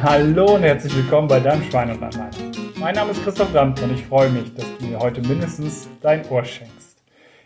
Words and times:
Hallo 0.00 0.54
und 0.54 0.62
herzlich 0.62 0.94
willkommen 0.94 1.26
bei 1.26 1.40
deinem 1.40 1.64
Schwein 1.64 1.90
und 1.90 2.00
Anlein. 2.00 2.30
Mein 2.76 2.94
Name 2.94 3.10
ist 3.10 3.24
Christoph 3.24 3.50
Brandt 3.52 3.82
und 3.82 3.92
ich 3.92 4.06
freue 4.06 4.30
mich, 4.30 4.54
dass 4.54 4.64
du 4.78 4.86
mir 4.86 5.00
heute 5.00 5.20
mindestens 5.22 5.88
dein 6.00 6.24
Ohr 6.28 6.44
schenkst. 6.44 7.02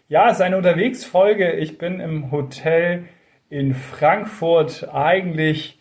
Ja, 0.09 0.27
es 0.29 0.35
ist 0.35 0.43
eine 0.43 0.59
Unterwegsfolge. 0.59 1.53
Ich 1.53 1.79
bin 1.79 1.99
im 1.99 2.31
Hotel 2.31 3.05
in 3.49 3.75
Frankfurt. 3.75 4.87
Eigentlich 4.93 5.79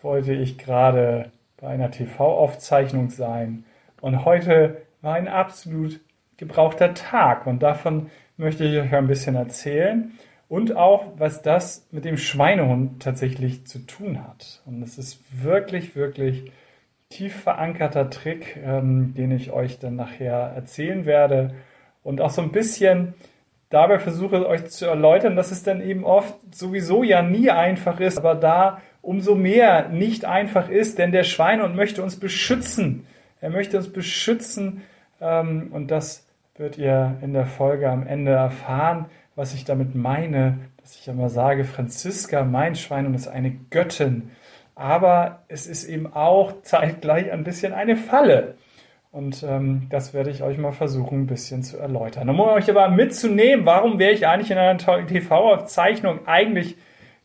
wollte 0.00 0.32
ich 0.32 0.58
gerade 0.58 1.32
bei 1.60 1.66
einer 1.66 1.90
TV-Aufzeichnung 1.90 3.10
sein 3.10 3.64
und 4.00 4.24
heute 4.24 4.82
war 5.00 5.14
ein 5.14 5.26
absolut 5.26 5.98
gebrauchter 6.36 6.94
Tag 6.94 7.48
und 7.48 7.64
davon 7.64 8.10
möchte 8.36 8.64
ich 8.64 8.78
euch 8.78 8.94
ein 8.94 9.08
bisschen 9.08 9.34
erzählen 9.34 10.12
und 10.52 10.76
auch, 10.76 11.06
was 11.16 11.40
das 11.40 11.88
mit 11.92 12.04
dem 12.04 12.18
Schweinehund 12.18 13.02
tatsächlich 13.02 13.66
zu 13.66 13.78
tun 13.78 14.22
hat. 14.22 14.60
Und 14.66 14.82
es 14.82 14.98
ist 14.98 15.18
wirklich, 15.42 15.96
wirklich 15.96 16.52
tief 17.08 17.34
verankerter 17.34 18.10
Trick, 18.10 18.58
ähm, 18.62 19.14
den 19.14 19.30
ich 19.30 19.50
euch 19.50 19.78
dann 19.78 19.96
nachher 19.96 20.52
erzählen 20.54 21.06
werde. 21.06 21.54
Und 22.02 22.20
auch 22.20 22.28
so 22.28 22.42
ein 22.42 22.52
bisschen 22.52 23.14
dabei 23.70 23.98
versuche 23.98 24.46
euch 24.46 24.66
zu 24.66 24.84
erläutern, 24.84 25.36
dass 25.36 25.52
es 25.52 25.62
dann 25.62 25.80
eben 25.80 26.04
oft 26.04 26.34
sowieso 26.54 27.02
ja 27.02 27.22
nie 27.22 27.48
einfach 27.48 27.98
ist, 27.98 28.18
aber 28.18 28.34
da 28.34 28.82
umso 29.00 29.34
mehr 29.34 29.88
nicht 29.88 30.26
einfach 30.26 30.68
ist, 30.68 30.98
denn 30.98 31.12
der 31.12 31.24
Schweinehund 31.24 31.74
möchte 31.74 32.02
uns 32.02 32.20
beschützen. 32.20 33.06
Er 33.40 33.48
möchte 33.48 33.78
uns 33.78 33.90
beschützen 33.90 34.82
ähm, 35.18 35.70
und 35.72 35.90
das 35.90 36.26
wird 36.58 36.76
ihr 36.76 37.16
in 37.22 37.32
der 37.32 37.46
Folge 37.46 37.88
am 37.88 38.06
Ende 38.06 38.32
erfahren 38.32 39.06
was 39.34 39.54
ich 39.54 39.64
damit 39.64 39.94
meine, 39.94 40.58
dass 40.80 40.96
ich 40.96 41.08
immer 41.08 41.28
sage, 41.28 41.64
Franziska, 41.64 42.44
mein 42.44 42.74
Schwein, 42.74 43.12
ist 43.14 43.28
eine 43.28 43.50
Göttin. 43.70 44.30
Aber 44.74 45.42
es 45.48 45.66
ist 45.66 45.84
eben 45.84 46.12
auch 46.12 46.62
zeitgleich 46.62 47.30
ein 47.30 47.44
bisschen 47.44 47.72
eine 47.72 47.96
Falle. 47.96 48.54
Und 49.10 49.42
ähm, 49.42 49.88
das 49.90 50.14
werde 50.14 50.30
ich 50.30 50.42
euch 50.42 50.56
mal 50.56 50.72
versuchen, 50.72 51.22
ein 51.22 51.26
bisschen 51.26 51.62
zu 51.62 51.76
erläutern. 51.78 52.30
Um 52.30 52.40
euch 52.40 52.70
aber 52.70 52.88
mitzunehmen, 52.88 53.66
warum 53.66 53.98
wäre 53.98 54.12
ich 54.12 54.26
eigentlich 54.26 54.50
in 54.50 54.58
einer 54.58 54.78
TV-Aufzeichnung? 55.06 56.26
Eigentlich 56.26 56.76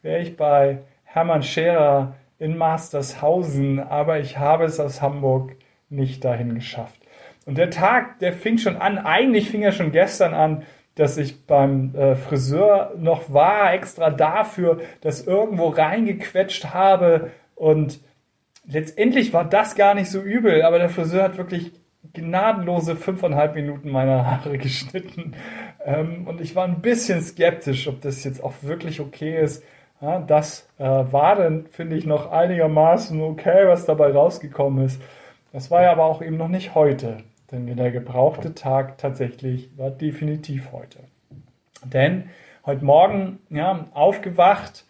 wäre 0.02 0.22
ich 0.22 0.36
bei 0.36 0.80
Hermann 1.06 1.44
Scherer 1.44 2.16
in 2.40 2.58
Mastershausen, 2.58 3.80
aber 3.80 4.20
ich 4.20 4.38
habe 4.38 4.66
es 4.66 4.80
aus 4.80 5.02
Hamburg 5.02 5.56
nicht 5.90 6.26
dahin 6.26 6.56
geschafft. 6.56 7.02
Und 7.46 7.58
der 7.58 7.70
Tag, 7.70 8.20
der 8.20 8.34
fing 8.34 8.58
schon 8.58 8.76
an, 8.76 8.98
eigentlich 8.98 9.50
fing 9.50 9.62
er 9.62 9.72
schon 9.72 9.94
gestern 9.94 10.34
an, 10.34 10.64
dass 10.98 11.18
ich 11.18 11.46
beim 11.46 11.94
äh, 11.96 12.16
Friseur 12.16 12.94
noch 12.98 13.32
war, 13.32 13.74
extra 13.74 14.10
dafür, 14.10 14.80
das 15.02 15.26
irgendwo 15.26 15.70
reingequetscht 15.70 16.74
habe. 16.74 17.32
Und 17.56 18.00
letztendlich 18.66 19.32
war 19.32 19.46
das 19.46 19.76
gar 19.76 19.94
nicht 19.94 20.10
so 20.10 20.20
übel, 20.22 20.64
aber 20.64 20.80
der 20.80 20.90
Friseur 20.90 21.24
hat 21.24 21.38
wirklich 21.38 21.72
gnadenlose 22.14 22.96
fünfeinhalb 22.96 23.54
Minuten 23.54 23.92
meiner 23.92 24.26
Haare 24.26 24.58
geschnitten. 24.58 25.36
Ähm, 25.86 26.28
und 26.28 26.42
ich 26.42 26.56
war 26.56 26.66
ein 26.66 26.82
bisschen 26.82 27.22
skeptisch, 27.22 27.88
ob 27.88 28.02
das 28.02 28.24
jetzt 28.24 28.44
auch 28.44 28.54
wirklich 28.62 29.00
okay 29.00 29.40
ist. 29.40 29.64
Ja, 30.02 30.20
das 30.20 30.68
äh, 30.80 30.84
war 30.84 31.36
dann, 31.36 31.68
finde 31.68 31.96
ich, 31.96 32.06
noch 32.06 32.32
einigermaßen 32.32 33.22
okay, 33.22 33.68
was 33.68 33.86
dabei 33.86 34.12
rausgekommen 34.12 34.86
ist. 34.86 35.02
Das 35.52 35.70
war 35.70 35.84
ja 35.84 35.92
aber 35.92 36.06
auch 36.06 36.22
eben 36.22 36.38
noch 36.38 36.50
nicht 36.50 36.76
heute. 36.76 37.18
Denn 37.52 37.74
der 37.76 37.92
gebrauchte 37.92 38.54
Tag 38.54 38.98
tatsächlich 38.98 39.70
war 39.78 39.90
definitiv 39.90 40.72
heute. 40.72 41.00
Denn 41.84 42.30
heute 42.66 42.84
Morgen 42.84 43.40
ja, 43.50 43.88
aufgewacht, 43.94 44.86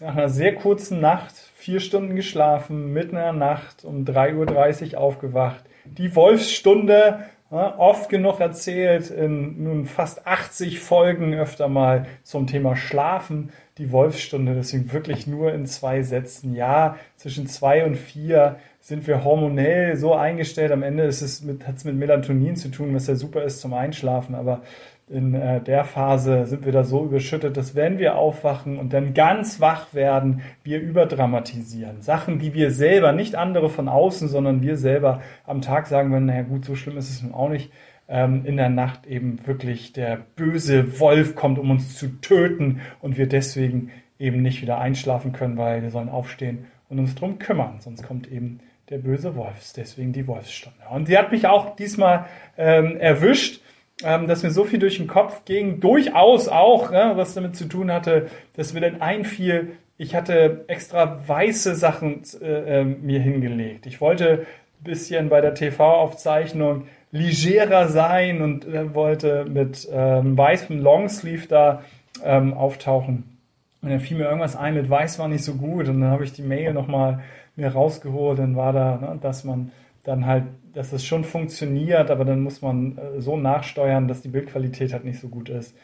nach 0.00 0.16
einer 0.16 0.28
sehr 0.30 0.54
kurzen 0.54 1.00
Nacht, 1.00 1.34
vier 1.54 1.80
Stunden 1.80 2.16
geschlafen, 2.16 2.92
mitten 2.92 3.16
in 3.16 3.22
der 3.22 3.32
Nacht 3.32 3.84
um 3.84 4.04
3.30 4.04 4.94
Uhr 4.94 5.00
aufgewacht. 5.00 5.64
Die 5.84 6.16
Wolfsstunde, 6.16 7.26
ja, 7.52 7.78
oft 7.78 8.08
genug 8.08 8.40
erzählt, 8.40 9.10
in 9.10 9.62
nun 9.62 9.84
fast 9.84 10.26
80 10.26 10.80
Folgen 10.80 11.34
öfter 11.34 11.68
mal 11.68 12.06
zum 12.22 12.46
Thema 12.46 12.76
Schlafen. 12.76 13.50
Die 13.76 13.92
Wolfsstunde, 13.92 14.54
deswegen 14.54 14.90
wirklich 14.92 15.26
nur 15.26 15.52
in 15.52 15.66
zwei 15.66 16.02
Sätzen. 16.02 16.54
Ja, 16.54 16.96
zwischen 17.16 17.46
zwei 17.46 17.84
und 17.84 17.96
vier 17.96 18.56
sind 18.80 19.06
wir 19.06 19.22
hormonell 19.22 19.96
so 19.96 20.14
eingestellt. 20.14 20.72
Am 20.72 20.82
Ende 20.82 21.04
ist 21.04 21.20
es 21.20 21.42
mit, 21.42 21.66
hat 21.66 21.76
es 21.76 21.84
mit 21.84 21.94
Melatonin 21.94 22.56
zu 22.56 22.70
tun, 22.70 22.94
was 22.94 23.06
ja 23.06 23.16
super 23.16 23.42
ist 23.42 23.60
zum 23.60 23.74
Einschlafen. 23.74 24.34
Aber 24.34 24.62
in 25.08 25.34
äh, 25.34 25.60
der 25.60 25.84
Phase 25.84 26.46
sind 26.46 26.64
wir 26.64 26.72
da 26.72 26.84
so 26.84 27.04
überschüttet, 27.04 27.56
dass 27.56 27.74
wenn 27.74 27.98
wir 27.98 28.16
aufwachen 28.16 28.78
und 28.78 28.92
dann 28.92 29.14
ganz 29.14 29.60
wach 29.60 29.92
werden, 29.92 30.42
wir 30.64 30.80
überdramatisieren. 30.80 32.00
Sachen, 32.00 32.38
die 32.38 32.54
wir 32.54 32.70
selber, 32.70 33.12
nicht 33.12 33.34
andere 33.34 33.68
von 33.68 33.88
außen, 33.88 34.28
sondern 34.28 34.62
wir 34.62 34.76
selber 34.76 35.20
am 35.44 35.60
Tag 35.60 35.86
sagen 35.86 36.10
würden, 36.10 36.26
naja 36.26 36.42
gut, 36.42 36.64
so 36.64 36.74
schlimm 36.74 36.96
ist 36.96 37.10
es 37.10 37.22
nun 37.22 37.34
auch 37.34 37.48
nicht. 37.48 37.70
Ähm, 38.08 38.44
in 38.44 38.56
der 38.56 38.68
Nacht 38.68 39.06
eben 39.06 39.46
wirklich 39.46 39.92
der 39.92 40.18
böse 40.36 40.98
Wolf 40.98 41.34
kommt, 41.34 41.58
um 41.58 41.70
uns 41.70 41.96
zu 41.96 42.20
töten 42.20 42.80
und 43.00 43.16
wir 43.16 43.28
deswegen 43.28 43.90
eben 44.18 44.42
nicht 44.42 44.62
wieder 44.62 44.78
einschlafen 44.78 45.32
können, 45.32 45.56
weil 45.56 45.82
wir 45.82 45.90
sollen 45.90 46.08
aufstehen 46.08 46.66
und 46.88 46.98
uns 46.98 47.14
drum 47.14 47.38
kümmern. 47.38 47.80
Sonst 47.80 48.02
kommt 48.02 48.30
eben 48.30 48.60
der 48.90 48.98
böse 48.98 49.34
Wolf, 49.36 49.72
deswegen 49.76 50.12
die 50.12 50.26
Wolfsstunde. 50.26 50.78
Und 50.90 51.06
sie 51.06 51.16
hat 51.16 51.32
mich 51.32 51.46
auch 51.46 51.76
diesmal 51.76 52.26
ähm, 52.58 52.98
erwischt, 52.98 53.61
ähm, 54.04 54.26
dass 54.26 54.42
mir 54.42 54.50
so 54.50 54.64
viel 54.64 54.78
durch 54.78 54.96
den 54.96 55.06
Kopf 55.06 55.44
ging, 55.44 55.80
durchaus 55.80 56.48
auch, 56.48 56.90
ne, 56.90 57.12
was 57.14 57.34
damit 57.34 57.56
zu 57.56 57.66
tun 57.66 57.92
hatte, 57.92 58.28
dass 58.54 58.74
mir 58.74 58.80
dann 58.80 59.00
einfiel, 59.00 59.72
ich 59.98 60.14
hatte 60.14 60.64
extra 60.68 61.20
weiße 61.26 61.74
Sachen 61.74 62.22
äh, 62.40 62.80
äh, 62.80 62.84
mir 62.84 63.20
hingelegt. 63.20 63.86
Ich 63.86 64.00
wollte 64.00 64.46
ein 64.80 64.84
bisschen 64.84 65.28
bei 65.28 65.40
der 65.40 65.54
TV-Aufzeichnung 65.54 66.86
legerer 67.12 67.88
sein 67.88 68.42
und 68.42 68.66
äh, 68.66 68.94
wollte 68.94 69.44
mit 69.44 69.88
ähm, 69.92 70.36
weißem 70.36 70.80
Longsleeve 70.80 71.46
da 71.46 71.82
ähm, 72.24 72.54
auftauchen. 72.54 73.38
Und 73.82 73.90
dann 73.90 74.00
fiel 74.00 74.16
mir 74.16 74.24
irgendwas 74.24 74.56
ein 74.56 74.74
mit 74.74 74.88
weiß 74.88 75.18
war 75.18 75.28
nicht 75.28 75.44
so 75.44 75.54
gut 75.54 75.88
und 75.88 76.00
dann 76.00 76.10
habe 76.10 76.24
ich 76.24 76.32
die 76.32 76.42
Mail 76.42 76.72
nochmal 76.72 77.22
mir 77.56 77.68
rausgeholt, 77.68 78.38
dann 78.38 78.56
war 78.56 78.72
da, 78.72 78.96
ne, 78.96 79.18
dass 79.20 79.44
man 79.44 79.72
dann 80.04 80.26
halt, 80.26 80.44
dass 80.74 80.92
es 80.92 81.04
schon 81.04 81.24
funktioniert, 81.24 82.10
aber 82.10 82.24
dann 82.24 82.40
muss 82.40 82.62
man 82.62 82.98
äh, 82.98 83.20
so 83.20 83.36
nachsteuern, 83.36 84.08
dass 84.08 84.22
die 84.22 84.28
Bildqualität 84.28 84.92
halt 84.92 85.04
nicht 85.04 85.20
so 85.20 85.28
gut 85.28 85.48
ist. 85.48 85.76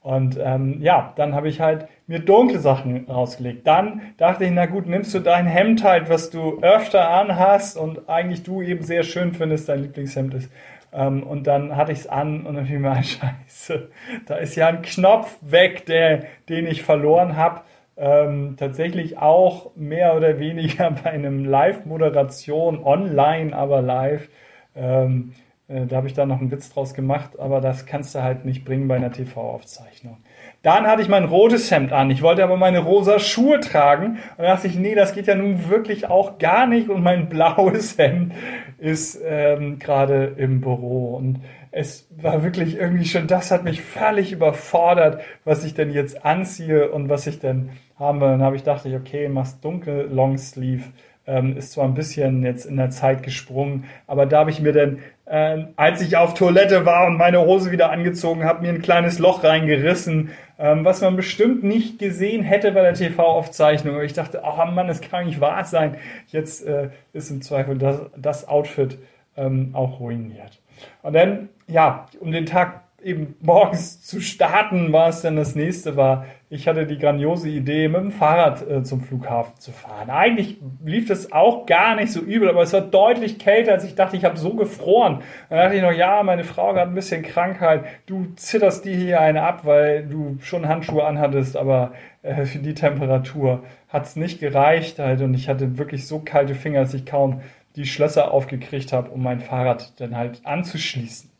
Und 0.00 0.38
ähm, 0.38 0.82
ja, 0.82 1.14
dann 1.16 1.34
habe 1.34 1.48
ich 1.48 1.60
halt 1.60 1.88
mir 2.06 2.18
dunkle 2.18 2.58
Sachen 2.58 3.06
rausgelegt. 3.08 3.66
Dann 3.66 4.02
dachte 4.18 4.44
ich, 4.44 4.50
na 4.50 4.66
gut, 4.66 4.86
nimmst 4.86 5.14
du 5.14 5.20
dein 5.20 5.46
Hemd 5.46 5.82
halt, 5.82 6.10
was 6.10 6.28
du 6.28 6.60
öfter 6.60 7.08
anhast 7.08 7.78
und 7.78 8.06
eigentlich 8.06 8.42
du 8.42 8.60
eben 8.60 8.82
sehr 8.82 9.02
schön 9.02 9.32
findest, 9.32 9.70
dein 9.70 9.80
Lieblingshemd 9.80 10.34
ist. 10.34 10.50
Ähm, 10.92 11.22
und 11.22 11.46
dann 11.46 11.74
hatte 11.74 11.92
ich 11.92 12.00
es 12.00 12.06
an 12.06 12.44
und 12.44 12.54
dann 12.54 12.66
fiel 12.66 12.80
mir 12.80 12.92
ein 12.92 13.04
Scheiße. 13.48 13.88
Da 14.26 14.36
ist 14.36 14.56
ja 14.56 14.68
ein 14.68 14.82
Knopf 14.82 15.38
weg, 15.40 15.86
der, 15.86 16.24
den 16.50 16.66
ich 16.66 16.82
verloren 16.82 17.36
habe 17.36 17.62
ähm, 17.96 18.56
tatsächlich 18.58 19.18
auch 19.18 19.74
mehr 19.76 20.16
oder 20.16 20.38
weniger 20.38 20.90
bei 21.04 21.10
einem 21.10 21.44
Live-Moderation, 21.44 22.82
online, 22.84 23.54
aber 23.56 23.82
live. 23.82 24.28
Ähm, 24.76 25.32
äh, 25.68 25.86
da 25.86 25.96
habe 25.96 26.06
ich 26.06 26.14
da 26.14 26.26
noch 26.26 26.40
einen 26.40 26.50
Witz 26.50 26.72
draus 26.72 26.94
gemacht, 26.94 27.38
aber 27.38 27.60
das 27.60 27.86
kannst 27.86 28.14
du 28.14 28.22
halt 28.22 28.44
nicht 28.44 28.64
bringen 28.64 28.88
bei 28.88 28.96
einer 28.96 29.12
TV-Aufzeichnung. 29.12 30.18
Dann 30.62 30.86
hatte 30.86 31.02
ich 31.02 31.08
mein 31.08 31.24
rotes 31.24 31.70
Hemd 31.70 31.92
an. 31.92 32.10
Ich 32.10 32.22
wollte 32.22 32.42
aber 32.42 32.56
meine 32.56 32.78
rosa 32.78 33.18
Schuhe 33.18 33.60
tragen. 33.60 34.18
Und 34.38 34.44
dachte 34.44 34.66
ich, 34.66 34.76
nee, 34.76 34.94
das 34.94 35.14
geht 35.14 35.26
ja 35.26 35.34
nun 35.34 35.68
wirklich 35.68 36.08
auch 36.08 36.38
gar 36.38 36.66
nicht. 36.66 36.88
Und 36.88 37.02
mein 37.02 37.28
blaues 37.28 37.98
Hemd 37.98 38.32
ist 38.78 39.20
ähm, 39.24 39.78
gerade 39.78 40.34
im 40.38 40.62
Büro. 40.62 41.16
Und 41.16 41.40
es 41.76 42.06
war 42.16 42.44
wirklich 42.44 42.76
irgendwie 42.76 43.04
schon, 43.04 43.26
das 43.26 43.50
hat 43.50 43.64
mich 43.64 43.82
völlig 43.82 44.30
überfordert, 44.30 45.20
was 45.44 45.64
ich 45.64 45.74
denn 45.74 45.90
jetzt 45.90 46.24
anziehe 46.24 46.88
und 46.92 47.08
was 47.08 47.26
ich 47.26 47.40
denn 47.40 47.70
haben 47.98 48.20
will. 48.20 48.28
Dann 48.28 48.42
habe 48.42 48.54
ich 48.54 48.62
dachte 48.62 48.94
okay, 48.94 49.28
machst 49.28 49.64
dunkel 49.64 50.08
Longsleeve. 50.08 50.84
Ähm, 51.26 51.56
ist 51.56 51.72
zwar 51.72 51.86
ein 51.86 51.94
bisschen 51.94 52.44
jetzt 52.44 52.66
in 52.66 52.76
der 52.76 52.90
Zeit 52.90 53.22
gesprungen, 53.22 53.86
aber 54.06 54.26
da 54.26 54.40
habe 54.40 54.50
ich 54.50 54.60
mir 54.60 54.72
dann, 54.72 54.98
äh, 55.24 55.64
als 55.74 56.02
ich 56.02 56.18
auf 56.18 56.34
Toilette 56.34 56.84
war 56.84 57.06
und 57.06 57.16
meine 57.16 57.40
Hose 57.40 57.72
wieder 57.72 57.90
angezogen 57.90 58.44
habe, 58.44 58.60
mir 58.60 58.68
ein 58.68 58.82
kleines 58.82 59.18
Loch 59.18 59.42
reingerissen, 59.42 60.30
ähm, 60.58 60.84
was 60.84 61.00
man 61.00 61.16
bestimmt 61.16 61.64
nicht 61.64 61.98
gesehen 61.98 62.42
hätte 62.42 62.72
bei 62.72 62.82
der 62.82 62.92
TV-Aufzeichnung. 62.92 64.00
Ich 64.02 64.12
dachte, 64.12 64.42
oh 64.44 64.64
Mann, 64.66 64.86
das 64.86 65.00
kann 65.00 65.24
nicht 65.24 65.40
wahr 65.40 65.64
sein. 65.64 65.96
Jetzt 66.28 66.66
äh, 66.66 66.90
ist 67.14 67.30
im 67.30 67.40
Zweifel 67.40 67.78
das, 67.78 68.02
das 68.16 68.46
Outfit 68.46 68.98
ähm, 69.36 69.70
auch 69.72 70.00
ruiniert. 70.00 70.60
Und 71.02 71.14
dann, 71.14 71.48
ja, 71.66 72.06
um 72.20 72.30
den 72.30 72.46
Tag 72.46 72.84
eben 73.04 73.36
morgens 73.40 74.02
zu 74.06 74.20
starten, 74.20 74.92
war 74.92 75.08
es 75.08 75.22
dann 75.22 75.36
das 75.36 75.54
nächste 75.54 75.96
war. 75.96 76.26
Ich 76.48 76.68
hatte 76.68 76.86
die 76.86 76.98
grandiose 76.98 77.48
Idee, 77.48 77.88
mit 77.88 78.00
dem 78.00 78.10
Fahrrad 78.12 78.68
äh, 78.68 78.82
zum 78.82 79.00
Flughafen 79.00 79.54
zu 79.58 79.72
fahren. 79.72 80.08
Eigentlich 80.08 80.58
lief 80.84 81.08
das 81.08 81.32
auch 81.32 81.66
gar 81.66 81.96
nicht 81.96 82.12
so 82.12 82.20
übel, 82.20 82.48
aber 82.48 82.62
es 82.62 82.72
war 82.72 82.80
deutlich 82.80 83.38
kälter, 83.38 83.72
als 83.72 83.84
ich 83.84 83.94
dachte, 83.94 84.16
ich 84.16 84.24
habe 84.24 84.36
so 84.36 84.54
gefroren. 84.54 85.22
Dann 85.48 85.58
dachte 85.58 85.76
ich 85.76 85.82
noch, 85.82 85.92
ja, 85.92 86.22
meine 86.22 86.44
Frau 86.44 86.74
hat 86.74 86.88
ein 86.88 86.94
bisschen 86.94 87.22
Krankheit. 87.22 87.84
Du 88.06 88.26
zitterst 88.36 88.84
die 88.84 88.94
hier 88.94 89.20
eine 89.20 89.42
ab, 89.42 89.62
weil 89.64 90.06
du 90.06 90.38
schon 90.40 90.68
Handschuhe 90.68 91.04
anhattest, 91.04 91.56
aber 91.56 91.92
äh, 92.22 92.44
für 92.44 92.58
die 92.58 92.74
Temperatur 92.74 93.64
hat 93.88 94.06
es 94.06 94.16
nicht 94.16 94.40
gereicht 94.40 94.98
halt 94.98 95.20
und 95.22 95.34
ich 95.34 95.48
hatte 95.48 95.78
wirklich 95.78 96.06
so 96.06 96.20
kalte 96.20 96.54
Finger, 96.54 96.80
dass 96.80 96.94
ich 96.94 97.06
kaum 97.06 97.40
die 97.76 97.86
Schlösser 97.86 98.30
aufgekriegt 98.30 98.92
habe, 98.92 99.10
um 99.10 99.22
mein 99.22 99.40
Fahrrad 99.40 99.98
dann 100.00 100.16
halt 100.16 100.40
anzuschließen. 100.44 101.33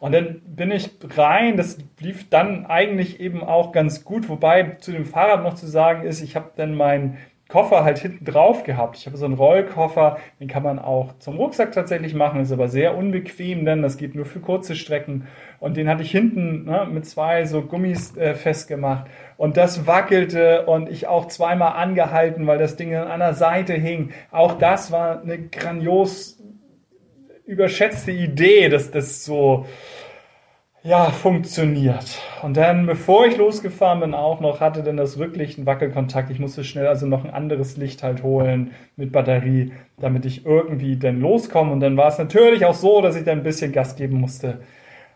Und 0.00 0.12
dann 0.12 0.40
bin 0.46 0.70
ich 0.70 0.90
rein, 1.16 1.56
das 1.56 1.78
lief 1.98 2.28
dann 2.28 2.66
eigentlich 2.66 3.20
eben 3.20 3.42
auch 3.42 3.72
ganz 3.72 4.04
gut, 4.04 4.28
wobei 4.28 4.76
zu 4.78 4.92
dem 4.92 5.06
Fahrrad 5.06 5.42
noch 5.42 5.54
zu 5.54 5.66
sagen 5.66 6.06
ist, 6.06 6.20
ich 6.20 6.36
habe 6.36 6.50
dann 6.56 6.74
meinen 6.74 7.18
Koffer 7.48 7.84
halt 7.84 7.98
hinten 7.98 8.24
drauf 8.24 8.64
gehabt. 8.64 8.96
Ich 8.96 9.06
habe 9.06 9.16
so 9.16 9.24
einen 9.24 9.34
Rollkoffer, 9.34 10.18
den 10.40 10.48
kann 10.48 10.64
man 10.64 10.80
auch 10.80 11.16
zum 11.20 11.36
Rucksack 11.36 11.70
tatsächlich 11.70 12.12
machen, 12.12 12.40
ist 12.40 12.50
aber 12.50 12.68
sehr 12.68 12.96
unbequem, 12.96 13.64
denn 13.64 13.82
das 13.82 13.98
geht 13.98 14.16
nur 14.16 14.24
für 14.24 14.40
kurze 14.40 14.74
Strecken. 14.74 15.28
Und 15.60 15.76
den 15.76 15.88
hatte 15.88 16.02
ich 16.02 16.10
hinten 16.10 16.64
ne, 16.64 16.88
mit 16.90 17.06
zwei 17.06 17.44
so 17.44 17.62
Gummis 17.62 18.16
äh, 18.16 18.34
festgemacht. 18.34 19.06
Und 19.36 19.56
das 19.56 19.86
wackelte 19.86 20.66
und 20.66 20.88
ich 20.88 21.06
auch 21.06 21.26
zweimal 21.28 21.74
angehalten, 21.74 22.48
weil 22.48 22.58
das 22.58 22.74
Ding 22.74 22.92
an 22.96 23.06
einer 23.06 23.32
Seite 23.32 23.74
hing. 23.74 24.10
Auch 24.32 24.58
das 24.58 24.90
war 24.90 25.22
eine 25.22 25.38
grandios 25.38 26.35
überschätzte 27.46 28.10
Idee, 28.10 28.68
dass 28.68 28.90
das 28.90 29.24
so 29.24 29.66
ja, 30.82 31.10
funktioniert. 31.10 32.18
Und 32.42 32.56
dann, 32.56 32.86
bevor 32.86 33.26
ich 33.26 33.36
losgefahren 33.36 34.00
bin, 34.00 34.14
auch 34.14 34.40
noch 34.40 34.60
hatte 34.60 34.84
dann 34.84 34.96
das 34.96 35.18
wirklich 35.18 35.56
einen 35.56 35.66
Wackelkontakt. 35.66 36.30
Ich 36.30 36.38
musste 36.38 36.62
schnell 36.62 36.86
also 36.86 37.06
noch 37.06 37.24
ein 37.24 37.30
anderes 37.30 37.76
Licht 37.76 38.04
halt 38.04 38.22
holen 38.22 38.70
mit 38.94 39.10
Batterie, 39.10 39.72
damit 39.98 40.24
ich 40.26 40.46
irgendwie 40.46 40.96
dann 40.96 41.20
loskomme. 41.20 41.72
Und 41.72 41.80
dann 41.80 41.96
war 41.96 42.08
es 42.08 42.18
natürlich 42.18 42.64
auch 42.66 42.74
so, 42.74 43.00
dass 43.00 43.16
ich 43.16 43.24
dann 43.24 43.38
ein 43.38 43.44
bisschen 43.44 43.72
Gas 43.72 43.96
geben 43.96 44.20
musste 44.20 44.60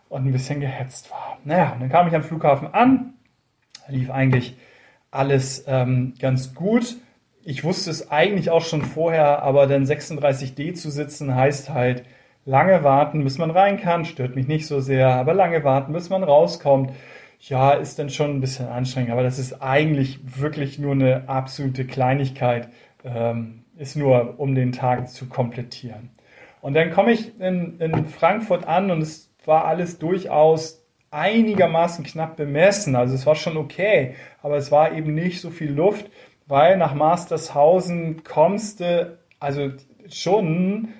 und 0.08 0.26
ein 0.26 0.32
bisschen 0.32 0.58
gehetzt 0.60 1.10
war. 1.12 1.38
Naja, 1.44 1.72
und 1.74 1.80
dann 1.80 1.88
kam 1.88 2.08
ich 2.08 2.14
am 2.16 2.24
Flughafen 2.24 2.74
an, 2.74 3.14
lief 3.88 4.10
eigentlich 4.10 4.56
alles 5.12 5.64
ähm, 5.68 6.14
ganz 6.20 6.54
gut. 6.54 6.96
Ich 7.44 7.62
wusste 7.62 7.90
es 7.90 8.10
eigentlich 8.10 8.50
auch 8.50 8.64
schon 8.64 8.82
vorher, 8.82 9.42
aber 9.42 9.68
dann 9.68 9.84
36D 9.84 10.74
zu 10.74 10.90
sitzen 10.90 11.34
heißt 11.34 11.70
halt, 11.70 12.02
lange 12.44 12.82
warten, 12.82 13.24
bis 13.24 13.38
man 13.38 13.50
rein 13.50 13.78
kann, 13.78 14.04
stört 14.04 14.36
mich 14.36 14.48
nicht 14.48 14.66
so 14.66 14.80
sehr, 14.80 15.08
aber 15.08 15.34
lange 15.34 15.64
warten, 15.64 15.92
bis 15.92 16.10
man 16.10 16.22
rauskommt, 16.22 16.92
ja, 17.40 17.72
ist 17.72 17.98
dann 17.98 18.10
schon 18.10 18.30
ein 18.30 18.40
bisschen 18.40 18.68
anstrengend, 18.68 19.10
aber 19.12 19.22
das 19.22 19.38
ist 19.38 19.62
eigentlich 19.62 20.20
wirklich 20.40 20.78
nur 20.78 20.92
eine 20.92 21.28
absolute 21.28 21.86
Kleinigkeit, 21.86 22.68
ähm, 23.04 23.64
ist 23.78 23.96
nur, 23.96 24.38
um 24.38 24.54
den 24.54 24.72
Tag 24.72 25.08
zu 25.08 25.26
komplettieren. 25.26 26.10
Und 26.60 26.74
dann 26.74 26.90
komme 26.90 27.12
ich 27.12 27.40
in, 27.40 27.80
in 27.80 28.06
Frankfurt 28.06 28.66
an 28.66 28.90
und 28.90 29.00
es 29.00 29.30
war 29.46 29.64
alles 29.64 29.98
durchaus 29.98 30.84
einigermaßen 31.10 32.04
knapp 32.04 32.36
bemessen. 32.36 32.94
Also 32.94 33.14
es 33.14 33.26
war 33.26 33.34
schon 33.34 33.56
okay, 33.56 34.14
aber 34.42 34.56
es 34.56 34.70
war 34.70 34.92
eben 34.92 35.14
nicht 35.14 35.40
so 35.40 35.50
viel 35.50 35.72
Luft, 35.72 36.10
weil 36.46 36.76
nach 36.76 36.94
Mastershausen 36.94 38.22
kommst 38.22 38.80
du, 38.80 39.18
also 39.38 39.70
schon 40.10 40.90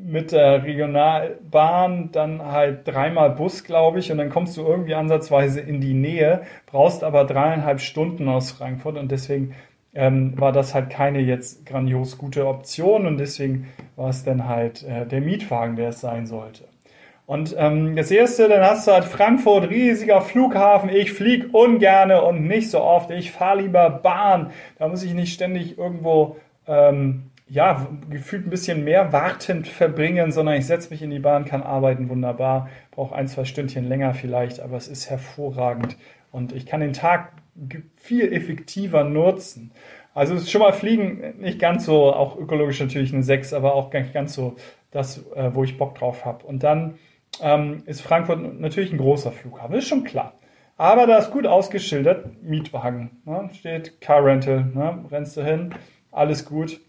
mit 0.00 0.32
der 0.32 0.64
Regionalbahn 0.64 2.10
dann 2.12 2.42
halt 2.42 2.86
dreimal 2.86 3.30
Bus, 3.30 3.64
glaube 3.64 3.98
ich, 3.98 4.12
und 4.12 4.18
dann 4.18 4.30
kommst 4.30 4.56
du 4.56 4.62
irgendwie 4.62 4.94
ansatzweise 4.94 5.60
in 5.60 5.80
die 5.80 5.94
Nähe, 5.94 6.42
brauchst 6.66 7.02
aber 7.02 7.24
dreieinhalb 7.24 7.80
Stunden 7.80 8.28
aus 8.28 8.52
Frankfurt 8.52 8.96
und 8.96 9.10
deswegen 9.10 9.54
ähm, 9.94 10.38
war 10.38 10.52
das 10.52 10.74
halt 10.74 10.90
keine 10.90 11.20
jetzt 11.20 11.66
grandios 11.66 12.18
gute 12.18 12.46
Option 12.46 13.06
und 13.06 13.18
deswegen 13.18 13.68
war 13.96 14.10
es 14.10 14.24
dann 14.24 14.48
halt 14.48 14.84
äh, 14.84 15.06
der 15.06 15.20
Mietwagen, 15.20 15.76
der 15.76 15.88
es 15.88 16.00
sein 16.00 16.26
sollte. 16.26 16.64
Und 17.26 17.54
ähm, 17.58 17.94
das 17.94 18.10
erste, 18.10 18.48
dann 18.48 18.62
hast 18.62 18.86
du 18.86 18.92
halt 18.92 19.04
Frankfurt, 19.04 19.68
riesiger 19.68 20.22
Flughafen. 20.22 20.88
Ich 20.88 21.12
fliege 21.12 21.48
ungerne 21.48 22.22
und 22.22 22.46
nicht 22.46 22.70
so 22.70 22.80
oft. 22.80 23.10
Ich 23.10 23.32
fahre 23.32 23.60
lieber 23.60 23.90
Bahn. 23.90 24.50
Da 24.78 24.88
muss 24.88 25.02
ich 25.02 25.12
nicht 25.12 25.34
ständig 25.34 25.76
irgendwo 25.76 26.36
ähm, 26.66 27.24
ja, 27.48 27.88
gefühlt 28.10 28.46
ein 28.46 28.50
bisschen 28.50 28.84
mehr 28.84 29.12
wartend 29.12 29.68
verbringen, 29.68 30.32
sondern 30.32 30.56
ich 30.56 30.66
setze 30.66 30.90
mich 30.90 31.02
in 31.02 31.10
die 31.10 31.18
Bahn, 31.18 31.44
kann 31.44 31.62
arbeiten, 31.62 32.08
wunderbar, 32.08 32.68
brauche 32.90 33.14
ein, 33.14 33.26
zwei 33.26 33.44
Stündchen 33.44 33.88
länger 33.88 34.14
vielleicht, 34.14 34.60
aber 34.60 34.76
es 34.76 34.88
ist 34.88 35.08
hervorragend 35.08 35.96
und 36.30 36.52
ich 36.52 36.66
kann 36.66 36.80
den 36.80 36.92
Tag 36.92 37.32
viel 37.96 38.32
effektiver 38.32 39.04
nutzen. 39.04 39.72
Also 40.14 40.34
ist 40.34 40.50
schon 40.50 40.60
mal 40.60 40.72
Fliegen 40.72 41.34
nicht 41.38 41.58
ganz 41.58 41.84
so, 41.84 42.12
auch 42.12 42.36
ökologisch 42.36 42.80
natürlich 42.80 43.14
eine 43.14 43.22
6, 43.22 43.52
aber 43.52 43.74
auch 43.74 43.92
nicht 43.92 44.12
ganz 44.12 44.34
so 44.34 44.56
das, 44.90 45.24
äh, 45.34 45.54
wo 45.54 45.64
ich 45.64 45.78
Bock 45.78 45.94
drauf 45.94 46.24
habe. 46.24 46.44
Und 46.44 46.62
dann 46.62 46.98
ähm, 47.40 47.82
ist 47.86 48.00
Frankfurt 48.00 48.60
natürlich 48.60 48.92
ein 48.92 48.98
großer 48.98 49.32
Flughafen, 49.32 49.76
ist 49.76 49.88
schon 49.88 50.04
klar. 50.04 50.34
Aber 50.76 51.06
da 51.06 51.18
ist 51.18 51.30
gut 51.30 51.46
ausgeschildert, 51.46 52.42
Mietwagen. 52.42 53.10
Ne? 53.24 53.50
Steht 53.52 54.00
Car 54.00 54.24
Rental, 54.24 54.64
ne? 54.74 55.04
rennst 55.10 55.36
du 55.36 55.44
hin, 55.44 55.74
alles 56.10 56.44
gut 56.44 56.80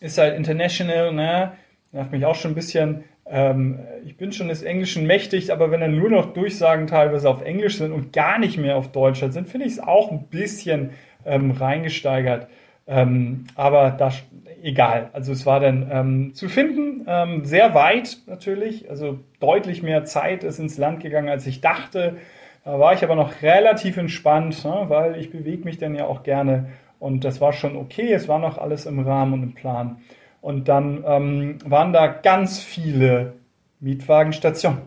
ist 0.00 0.18
halt 0.18 0.36
international, 0.36 1.12
ne? 1.12 1.52
Nervt 1.92 2.12
mich 2.12 2.24
auch 2.24 2.34
schon 2.34 2.52
ein 2.52 2.54
bisschen. 2.54 3.04
Ähm, 3.26 3.80
ich 4.04 4.16
bin 4.16 4.32
schon 4.32 4.48
des 4.48 4.62
Englischen 4.62 5.06
mächtig, 5.06 5.52
aber 5.52 5.70
wenn 5.70 5.80
dann 5.80 5.96
nur 5.96 6.10
noch 6.10 6.32
Durchsagen 6.32 6.86
teilweise 6.86 7.28
auf 7.28 7.42
Englisch 7.42 7.78
sind 7.78 7.92
und 7.92 8.12
gar 8.12 8.38
nicht 8.38 8.58
mehr 8.58 8.76
auf 8.76 8.90
Deutsch 8.90 9.20
sind, 9.20 9.48
finde 9.48 9.66
ich 9.66 9.74
es 9.74 9.80
auch 9.80 10.10
ein 10.10 10.26
bisschen 10.28 10.90
ähm, 11.24 11.52
reingesteigert. 11.52 12.48
Ähm, 12.86 13.44
aber 13.54 13.90
das 13.90 14.24
egal. 14.62 15.10
Also 15.12 15.32
es 15.32 15.46
war 15.46 15.60
dann 15.60 15.88
ähm, 15.90 16.34
zu 16.34 16.48
finden, 16.48 17.04
ähm, 17.06 17.44
sehr 17.44 17.74
weit 17.74 18.18
natürlich, 18.26 18.90
also 18.90 19.20
deutlich 19.38 19.82
mehr 19.82 20.04
Zeit 20.04 20.44
ist 20.44 20.58
ins 20.58 20.78
Land 20.78 21.00
gegangen, 21.00 21.28
als 21.28 21.46
ich 21.46 21.60
dachte. 21.60 22.16
Da 22.64 22.78
war 22.78 22.92
ich 22.92 23.02
aber 23.02 23.14
noch 23.14 23.42
relativ 23.42 23.96
entspannt, 23.96 24.64
ne, 24.64 24.84
weil 24.88 25.16
ich 25.16 25.30
bewege 25.30 25.64
mich 25.64 25.78
dann 25.78 25.94
ja 25.94 26.06
auch 26.06 26.22
gerne 26.22 26.68
und 27.00 27.24
das 27.24 27.40
war 27.40 27.52
schon 27.52 27.76
okay, 27.76 28.12
es 28.12 28.28
war 28.28 28.38
noch 28.38 28.58
alles 28.58 28.86
im 28.86 29.00
Rahmen 29.00 29.32
und 29.32 29.42
im 29.42 29.54
Plan. 29.54 29.96
Und 30.40 30.68
dann 30.68 31.02
ähm, 31.06 31.58
waren 31.64 31.92
da 31.92 32.06
ganz 32.06 32.60
viele 32.60 33.34
Mietwagenstationen. 33.80 34.82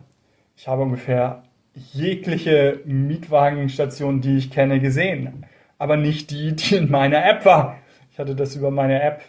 Ich 0.56 0.68
habe 0.68 0.84
ungefähr 0.84 1.44
jegliche 1.74 2.80
Mietwagenstation, 2.86 4.22
die 4.22 4.38
ich 4.38 4.52
kenne, 4.52 4.80
gesehen. 4.80 5.46
Aber 5.80 5.98
nicht 5.98 6.32
die, 6.32 6.56
die 6.56 6.76
in 6.76 6.90
meiner 6.90 7.26
App 7.26 7.46
war. 7.46 7.78
Ich 8.12 8.20
hatte 8.20 8.36
das 8.36 8.56
über 8.56 8.70
meine 8.70 9.02
App, 9.02 9.24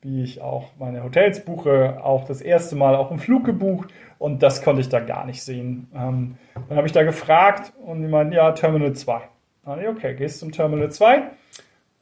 wie 0.00 0.22
ich 0.22 0.40
auch 0.40 0.70
meine 0.78 1.04
Hotels 1.04 1.44
buche, 1.44 2.02
auch 2.02 2.24
das 2.24 2.40
erste 2.40 2.76
Mal 2.76 2.96
auch 2.96 3.10
im 3.10 3.18
Flug 3.18 3.44
gebucht 3.44 3.90
und 4.18 4.42
das 4.42 4.62
konnte 4.62 4.80
ich 4.80 4.88
da 4.88 5.00
gar 5.00 5.26
nicht 5.26 5.42
sehen. 5.42 5.88
Ähm, 5.94 6.38
dann 6.68 6.78
habe 6.78 6.86
ich 6.86 6.92
da 6.92 7.02
gefragt 7.02 7.74
und 7.84 8.00
die 8.00 8.08
meinten, 8.08 8.32
ja, 8.32 8.52
Terminal 8.52 8.94
2. 8.94 9.20
Dann 9.64 9.80
ich, 9.80 9.86
okay, 9.86 10.14
gehst 10.14 10.40
zum 10.40 10.50
Terminal 10.50 10.90
2 10.90 11.24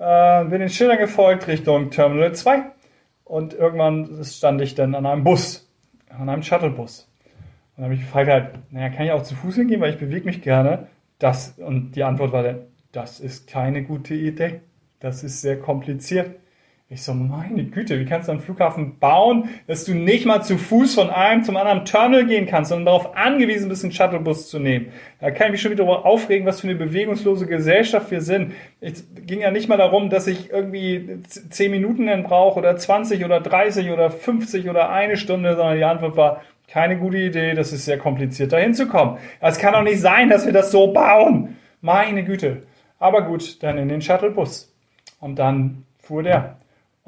äh, 0.01 0.45
bin 0.47 0.61
den 0.61 0.71
Schildern 0.71 0.99
gefolgt 0.99 1.47
Richtung 1.47 1.91
Terminal 1.91 2.35
2 2.35 2.63
und 3.25 3.55
irgendwann 3.55 4.25
stand 4.25 4.61
ich 4.63 4.75
dann 4.75 4.95
an 4.95 5.07
einem 5.07 5.23
Bus, 5.23 5.71
an 6.09 6.29
einem 6.29 6.43
Shuttlebus. 6.43 7.07
Und 7.77 7.83
dann 7.83 7.85
habe 7.85 7.95
ich 7.95 8.01
gefragt, 8.01 8.29
halt, 8.29 8.73
naja, 8.73 8.89
kann 8.89 9.07
ich 9.07 9.13
auch 9.13 9.23
zu 9.23 9.35
Fuß 9.35 9.57
hingehen, 9.57 9.81
weil 9.81 9.93
ich 9.93 9.99
bewege 9.99 10.25
mich 10.25 10.43
gerne. 10.43 10.89
Das, 11.19 11.55
und 11.59 11.93
die 11.93 12.03
Antwort 12.03 12.33
war 12.33 12.43
dann, 12.43 12.63
das 12.93 13.21
ist 13.21 13.47
keine 13.47 13.85
gute 13.85 14.15
Idee. 14.15 14.63
Das 14.99 15.23
ist 15.23 15.43
sehr 15.43 15.61
kompliziert. 15.61 16.37
Ich 16.93 17.05
so, 17.05 17.15
meine 17.15 17.63
Güte, 17.67 18.01
wie 18.01 18.05
kannst 18.05 18.27
du 18.27 18.33
einen 18.33 18.41
Flughafen 18.41 18.99
bauen, 18.99 19.49
dass 19.69 19.85
du 19.85 19.95
nicht 19.95 20.27
mal 20.27 20.43
zu 20.43 20.59
Fuß 20.59 20.97
von 20.97 21.09
einem 21.09 21.45
zum 21.45 21.57
anderen 21.57 21.85
Terminal 21.85 22.27
gehen 22.27 22.47
kannst, 22.47 22.71
sondern 22.71 22.87
darauf 22.87 23.17
angewiesen 23.17 23.69
bist, 23.69 23.85
einen 23.85 23.93
Shuttlebus 23.93 24.49
zu 24.49 24.59
nehmen. 24.59 24.87
Da 25.21 25.31
kann 25.31 25.47
ich 25.47 25.53
mich 25.53 25.63
schon 25.63 25.71
wieder 25.71 25.85
darüber 25.85 26.05
aufregen, 26.05 26.49
was 26.49 26.61
für 26.61 26.67
eine 26.67 26.77
bewegungslose 26.77 27.47
Gesellschaft 27.47 28.11
wir 28.11 28.21
sind. 28.21 28.55
Es 28.81 29.07
ging 29.25 29.39
ja 29.39 29.53
nicht 29.53 29.69
mal 29.69 29.77
darum, 29.77 30.11
dass 30.11 30.27
ich 30.27 30.51
irgendwie 30.51 31.21
10 31.29 31.71
Minuten 31.71 32.09
dann 32.09 32.25
brauche 32.25 32.59
oder 32.59 32.77
20 32.77 33.25
oder 33.25 33.39
30 33.39 33.93
oder 33.93 34.11
50 34.11 34.69
oder 34.69 34.91
eine 34.91 35.17
Stunde, 35.17 35.55
sondern 35.55 35.77
die 35.77 35.85
Antwort 35.85 36.17
war, 36.17 36.43
keine 36.67 36.99
gute 36.99 37.19
Idee, 37.19 37.55
das 37.55 37.73
ist 37.73 37.85
sehr 37.85 37.99
kompliziert, 37.99 38.51
da 38.51 38.57
hinzukommen. 38.57 39.19
Es 39.41 39.59
kann 39.61 39.75
doch 39.75 39.85
nicht 39.85 40.01
sein, 40.01 40.29
dass 40.29 40.45
wir 40.45 40.53
das 40.53 40.73
so 40.73 40.89
bauen. 40.89 41.57
Meine 41.83 42.25
Güte. 42.25 42.65
Aber 42.99 43.23
gut, 43.23 43.63
dann 43.63 43.79
in 43.79 43.89
den 43.89 44.03
Shuttlebus. 44.03 44.75
Und 45.21 45.39
dann 45.39 45.85
fuhr 46.01 46.25
der. 46.25 46.57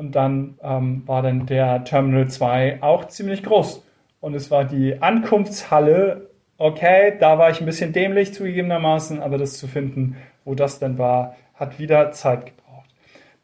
Und 0.03 0.17
dann 0.17 0.59
ähm, 0.65 1.05
war 1.07 1.23
dann 1.23 1.47
der 1.47 1.85
Terminal 1.85 2.27
2 2.27 2.83
auch 2.83 3.07
ziemlich 3.07 3.45
groß. 3.45 3.87
Und 4.21 4.35
es 4.35 4.51
war 4.51 4.65
die 4.65 5.01
Ankunftshalle. 5.01 6.29
Okay, 6.59 7.15
da 7.21 7.39
war 7.39 7.51
ich 7.51 7.61
ein 7.61 7.67
bisschen 7.67 7.93
dämlich 7.93 8.35
zugegebenermaßen, 8.35 9.23
aber 9.23 9.39
das 9.39 9.59
zu 9.59 9.69
finden, 9.69 10.17
wo 10.45 10.57
das 10.57 10.81
denn 10.81 10.99
war, 10.99 11.37
hat 11.55 11.79
wieder 11.79 12.11
Zeit 12.11 12.47
gebraucht. 12.47 12.91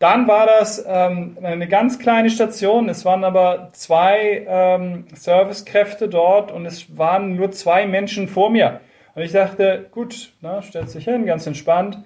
Dann 0.00 0.26
war 0.26 0.46
das 0.48 0.84
ähm, 0.84 1.38
eine 1.40 1.68
ganz 1.68 2.00
kleine 2.00 2.28
Station. 2.28 2.88
Es 2.88 3.04
waren 3.04 3.22
aber 3.22 3.68
zwei 3.70 4.44
ähm, 4.48 5.04
Servicekräfte 5.14 6.08
dort 6.08 6.50
und 6.50 6.66
es 6.66 6.98
waren 6.98 7.36
nur 7.36 7.52
zwei 7.52 7.86
Menschen 7.86 8.26
vor 8.26 8.50
mir. 8.50 8.80
Und 9.14 9.22
ich 9.22 9.30
dachte, 9.30 9.86
gut, 9.92 10.32
na, 10.40 10.60
stellt 10.62 10.90
sich 10.90 11.04
hin, 11.04 11.24
ganz 11.24 11.46
entspannt, 11.46 11.98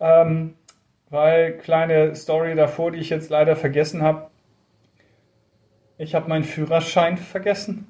ähm, 0.00 0.54
weil 1.10 1.52
kleine 1.58 2.14
Story 2.14 2.54
davor, 2.54 2.92
die 2.92 2.98
ich 2.98 3.10
jetzt 3.10 3.30
leider 3.30 3.56
vergessen 3.56 4.02
habe. 4.02 4.28
Ich 5.96 6.14
habe 6.14 6.28
meinen 6.28 6.44
Führerschein 6.44 7.16
vergessen, 7.16 7.88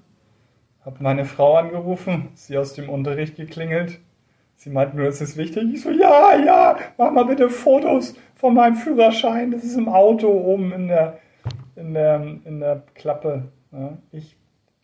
habe 0.84 1.02
meine 1.02 1.24
Frau 1.24 1.56
angerufen, 1.56 2.28
sie 2.34 2.56
aus 2.56 2.74
dem 2.74 2.88
Unterricht 2.88 3.36
geklingelt. 3.36 4.00
Sie 4.56 4.70
meint 4.70 4.94
nur, 4.94 5.06
es 5.06 5.20
ist 5.20 5.36
wichtig. 5.36 5.64
Ich 5.72 5.82
so, 5.82 5.90
ja, 5.90 6.34
ja, 6.36 6.76
mach 6.96 7.12
mal 7.12 7.24
bitte 7.24 7.48
Fotos 7.48 8.16
von 8.34 8.54
meinem 8.54 8.74
Führerschein. 8.74 9.52
Das 9.52 9.62
ist 9.62 9.76
im 9.76 9.88
Auto 9.88 10.28
oben 10.28 10.72
in 10.72 10.88
der, 10.88 11.18
in 11.76 11.94
der, 11.94 12.20
in 12.44 12.58
der 12.58 12.82
Klappe. 12.94 13.44
Ja, 13.70 13.98
ich 14.10 14.36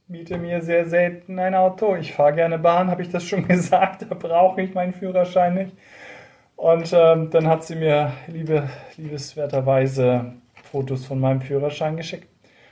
miete 0.06 0.38
mir 0.38 0.60
sehr 0.60 0.86
selten 0.86 1.38
ein 1.40 1.54
Auto. 1.54 1.96
Ich 1.96 2.12
fahre 2.12 2.34
gerne 2.34 2.58
Bahn, 2.58 2.88
habe 2.88 3.02
ich 3.02 3.08
das 3.08 3.24
schon 3.24 3.48
gesagt. 3.48 4.06
Da 4.08 4.14
brauche 4.14 4.62
ich 4.62 4.74
meinen 4.74 4.92
Führerschein 4.92 5.54
nicht. 5.54 5.76
Und 6.64 6.94
ähm, 6.94 7.28
dann 7.28 7.46
hat 7.46 7.62
sie 7.62 7.76
mir 7.76 8.14
liebe, 8.26 8.70
liebeswerterweise 8.96 10.32
Fotos 10.62 11.04
von 11.04 11.20
meinem 11.20 11.42
Führerschein 11.42 11.98
geschickt. 11.98 12.26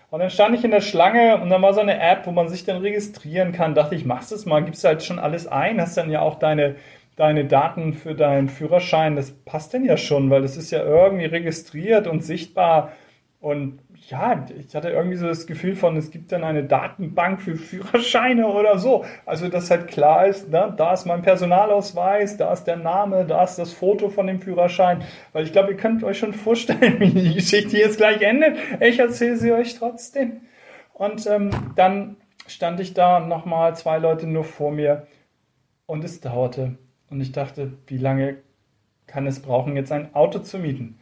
Und 0.09 0.21
dann 0.21 0.31
stand 0.31 0.57
ich 0.57 0.65
in 0.65 0.71
der 0.71 0.81
Schlange 0.81 1.39
und 1.43 1.51
dann 1.51 1.61
war 1.61 1.75
so 1.75 1.81
eine 1.83 2.01
App, 2.01 2.27
wo 2.27 2.31
man 2.31 2.49
sich 2.49 2.65
dann 2.65 2.79
registrieren 2.79 3.53
kann. 3.53 3.75
Dachte 3.75 3.95
ich, 3.95 4.07
machst 4.07 4.33
es 4.33 4.47
mal, 4.47 4.65
gibst 4.65 4.83
halt 4.85 5.03
schon 5.03 5.19
alles 5.19 5.47
ein, 5.47 5.79
hast 5.79 5.99
dann 5.99 6.11
ja 6.11 6.23
auch 6.23 6.39
deine, 6.39 6.77
deine 7.17 7.45
Daten 7.45 7.93
für 7.93 8.15
deinen 8.15 8.49
Führerschein. 8.49 9.15
Das 9.15 9.31
passt 9.31 9.75
denn 9.75 9.85
ja 9.85 9.99
schon, 9.99 10.31
weil 10.31 10.41
das 10.41 10.57
ist 10.57 10.71
ja 10.71 10.83
irgendwie 10.83 11.27
registriert 11.27 12.07
und 12.07 12.25
sichtbar. 12.25 12.93
Und 13.41 13.79
ja, 14.09 14.47
ich 14.59 14.75
hatte 14.75 14.91
irgendwie 14.91 15.17
so 15.17 15.27
das 15.27 15.47
Gefühl 15.47 15.77
von, 15.77 15.97
es 15.97 16.11
gibt 16.11 16.33
dann 16.33 16.43
eine 16.43 16.65
Datenbank 16.65 17.41
für 17.41 17.57
Führerscheine 17.57 18.49
oder 18.49 18.79
so. 18.79 19.05
Also, 19.27 19.49
dass 19.49 19.71
halt 19.71 19.89
klar 19.89 20.27
ist, 20.27 20.51
ne, 20.51 20.75
da 20.77 20.93
ist 20.93 21.07
mein 21.07 21.23
Personalausweis, 21.23 22.37
da 22.37 22.53
ist 22.53 22.65
der 22.65 22.77
Name, 22.77 23.25
da 23.27 23.45
ist 23.45 23.57
das 23.57 23.73
Foto 23.73 24.09
von 24.09 24.27
dem 24.27 24.41
Führerschein. 24.41 25.03
Weil 25.33 25.45
ich 25.45 25.53
glaube, 25.53 25.73
ihr 25.73 25.77
könnt 25.77 26.03
euch 26.03 26.19
schon 26.19 26.35
vorstellen, 26.35 26.97
wie 27.01 27.11
die 27.11 27.35
Geschichte 27.35 27.79
jetzt 27.79 27.99
gleich 27.99 28.23
endet. 28.23 28.57
Ich 28.81 28.99
erzähle 28.99 29.37
sie 29.37 29.53
euch 29.53 29.79
trotzdem. 29.79 30.43
Und 30.95 31.27
ähm, 31.27 31.51
dann 31.77 32.17
stand 32.47 32.81
ich 32.81 32.95
da 32.95 33.21
nochmal 33.21 33.77
zwei 33.77 33.99
Leute 33.99 34.27
nur 34.27 34.45
vor 34.45 34.73
mir 34.73 35.07
und 35.87 36.05
es 36.05 36.21
dauerte. 36.21 36.77
Und 37.09 37.21
ich 37.21 37.33
dachte, 37.33 37.75
wie 37.87 37.99
lange 37.99 38.39
kann 39.07 39.27
es 39.27 39.41
brauchen, 39.41 39.77
jetzt 39.77 39.93
ein 39.93 40.15
Auto 40.15 40.41
zu 40.41 40.59
mieten? 40.59 40.99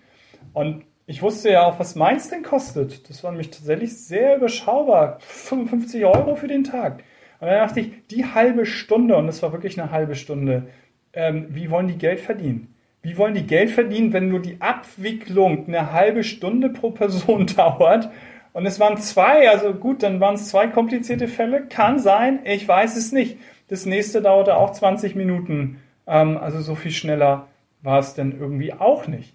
Und 0.52 0.84
ich 1.10 1.22
wusste 1.22 1.50
ja 1.50 1.64
auch, 1.64 1.80
was 1.80 1.96
meins 1.96 2.30
denn 2.30 2.44
kostet. 2.44 3.10
Das 3.10 3.24
war 3.24 3.32
nämlich 3.32 3.50
tatsächlich 3.50 3.98
sehr 3.98 4.36
überschaubar. 4.36 5.18
55 5.18 6.04
Euro 6.04 6.36
für 6.36 6.46
den 6.46 6.62
Tag. 6.62 7.02
Und 7.40 7.48
dann 7.48 7.66
dachte 7.66 7.80
ich, 7.80 8.06
die 8.12 8.26
halbe 8.26 8.64
Stunde, 8.64 9.16
und 9.16 9.26
es 9.26 9.42
war 9.42 9.50
wirklich 9.50 9.80
eine 9.80 9.90
halbe 9.90 10.14
Stunde, 10.14 10.68
ähm, 11.12 11.48
wie 11.50 11.68
wollen 11.68 11.88
die 11.88 11.98
Geld 11.98 12.20
verdienen? 12.20 12.72
Wie 13.02 13.18
wollen 13.18 13.34
die 13.34 13.46
Geld 13.46 13.70
verdienen, 13.70 14.12
wenn 14.12 14.28
nur 14.28 14.40
die 14.40 14.60
Abwicklung 14.60 15.66
eine 15.66 15.92
halbe 15.92 16.22
Stunde 16.22 16.68
pro 16.68 16.92
Person 16.92 17.46
dauert? 17.56 18.08
Und 18.52 18.64
es 18.66 18.78
waren 18.78 18.96
zwei, 18.98 19.50
also 19.50 19.74
gut, 19.74 20.04
dann 20.04 20.20
waren 20.20 20.36
es 20.36 20.48
zwei 20.48 20.68
komplizierte 20.68 21.26
Fälle. 21.26 21.66
Kann 21.66 21.98
sein, 21.98 22.38
ich 22.44 22.68
weiß 22.68 22.96
es 22.96 23.10
nicht. 23.10 23.36
Das 23.66 23.84
nächste 23.84 24.22
dauerte 24.22 24.56
auch 24.56 24.70
20 24.70 25.16
Minuten. 25.16 25.80
Ähm, 26.06 26.38
also 26.38 26.60
so 26.60 26.76
viel 26.76 26.92
schneller 26.92 27.48
war 27.82 27.98
es 27.98 28.14
denn 28.14 28.38
irgendwie 28.38 28.74
auch 28.74 29.08
nicht. 29.08 29.34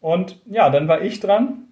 Und 0.00 0.40
ja, 0.46 0.70
dann 0.70 0.88
war 0.88 1.02
ich 1.02 1.20
dran. 1.20 1.64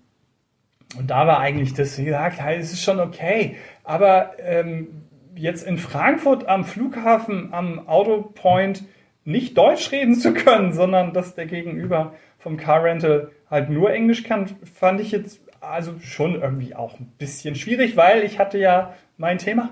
Und 0.98 1.10
da 1.10 1.26
war 1.26 1.40
eigentlich 1.40 1.74
das, 1.74 1.98
wie 1.98 2.04
gesagt, 2.04 2.38
ja, 2.38 2.52
es 2.52 2.72
ist 2.72 2.82
schon 2.82 3.00
okay. 3.00 3.56
Aber 3.84 4.32
ähm, 4.38 5.02
jetzt 5.34 5.66
in 5.66 5.78
Frankfurt 5.78 6.48
am 6.48 6.64
Flughafen, 6.64 7.52
am 7.52 7.88
Autopoint 7.88 8.84
nicht 9.24 9.58
Deutsch 9.58 9.90
reden 9.92 10.14
zu 10.14 10.32
können, 10.32 10.72
sondern 10.72 11.12
dass 11.12 11.34
der 11.34 11.46
Gegenüber 11.46 12.14
vom 12.38 12.56
Car 12.56 12.84
Rental 12.84 13.30
halt 13.50 13.70
nur 13.70 13.92
Englisch 13.92 14.22
kann, 14.22 14.46
fand 14.72 15.00
ich 15.00 15.10
jetzt 15.10 15.40
also 15.60 15.94
schon 16.00 16.40
irgendwie 16.40 16.74
auch 16.74 16.98
ein 17.00 17.12
bisschen 17.18 17.56
schwierig, 17.56 17.96
weil 17.96 18.22
ich 18.22 18.38
hatte 18.38 18.58
ja 18.58 18.94
mein 19.16 19.38
Thema, 19.38 19.70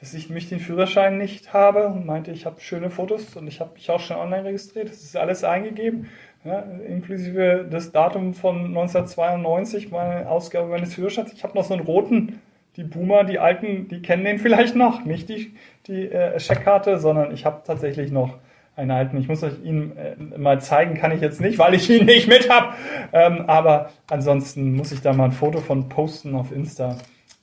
dass 0.00 0.14
ich 0.14 0.30
mich 0.30 0.48
den 0.48 0.60
Führerschein 0.60 1.18
nicht 1.18 1.52
habe 1.52 1.88
und 1.88 2.06
meinte, 2.06 2.30
ich 2.30 2.46
habe 2.46 2.60
schöne 2.60 2.90
Fotos 2.90 3.36
und 3.36 3.48
ich 3.48 3.60
habe 3.60 3.74
mich 3.74 3.90
auch 3.90 4.00
schon 4.00 4.16
online 4.16 4.44
registriert. 4.44 4.88
Das 4.88 5.02
ist 5.02 5.16
alles 5.16 5.42
eingegeben 5.44 6.08
ja, 6.44 6.60
inklusive 6.86 7.66
das 7.70 7.92
Datum 7.92 8.34
von 8.34 8.66
1992, 8.66 9.90
meine 9.90 10.28
Ausgabe 10.28 10.68
meines 10.68 10.94
Führerscheins. 10.94 11.32
Ich 11.32 11.44
habe 11.44 11.56
noch 11.56 11.64
so 11.64 11.74
einen 11.74 11.84
roten, 11.84 12.40
die 12.76 12.84
Boomer, 12.84 13.24
die 13.24 13.38
Alten, 13.38 13.88
die 13.88 14.02
kennen 14.02 14.24
den 14.24 14.38
vielleicht 14.38 14.76
noch, 14.76 15.04
nicht 15.04 15.28
die, 15.28 15.54
die 15.86 16.10
äh, 16.10 16.38
Scheckkarte, 16.38 16.98
sondern 16.98 17.32
ich 17.32 17.44
habe 17.44 17.62
tatsächlich 17.66 18.10
noch 18.12 18.38
einen 18.76 18.92
alten. 18.92 19.16
Ich 19.18 19.26
muss 19.26 19.42
euch 19.42 19.60
ihn 19.64 19.96
äh, 19.96 20.38
mal 20.38 20.60
zeigen, 20.60 20.94
kann 20.94 21.10
ich 21.10 21.20
jetzt 21.20 21.40
nicht, 21.40 21.58
weil 21.58 21.74
ich 21.74 21.90
ihn 21.90 22.06
nicht 22.06 22.28
mit 22.28 22.48
habe. 22.48 22.74
Ähm, 23.12 23.44
aber 23.48 23.90
ansonsten 24.08 24.76
muss 24.76 24.92
ich 24.92 25.00
da 25.00 25.12
mal 25.12 25.24
ein 25.24 25.32
Foto 25.32 25.58
von 25.58 25.88
posten 25.88 26.36
auf 26.36 26.52
Insta, 26.52 26.96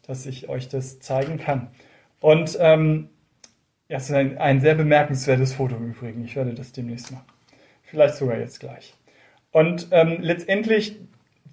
dass 0.08 0.26
ich 0.26 0.48
euch 0.48 0.70
das 0.70 1.00
zeigen 1.02 1.38
kann. 1.38 1.68
Und 2.26 2.58
ähm, 2.60 3.10
ja, 3.88 3.98
es 3.98 4.06
ist 4.06 4.16
ein, 4.16 4.40
ein 4.40 4.60
sehr 4.60 4.74
bemerkenswertes 4.74 5.54
Foto 5.54 5.76
im 5.76 5.92
Übrigen. 5.92 6.26
Ich 6.26 6.36
werde 6.36 6.56
das 6.56 6.72
demnächst 6.72 7.12
machen. 7.12 7.28
Vielleicht 7.84 8.16
sogar 8.16 8.40
jetzt 8.40 8.60
gleich. 8.60 8.96
Und 9.52 9.90
ähm, 9.92 10.18
letztendlich 10.22 11.00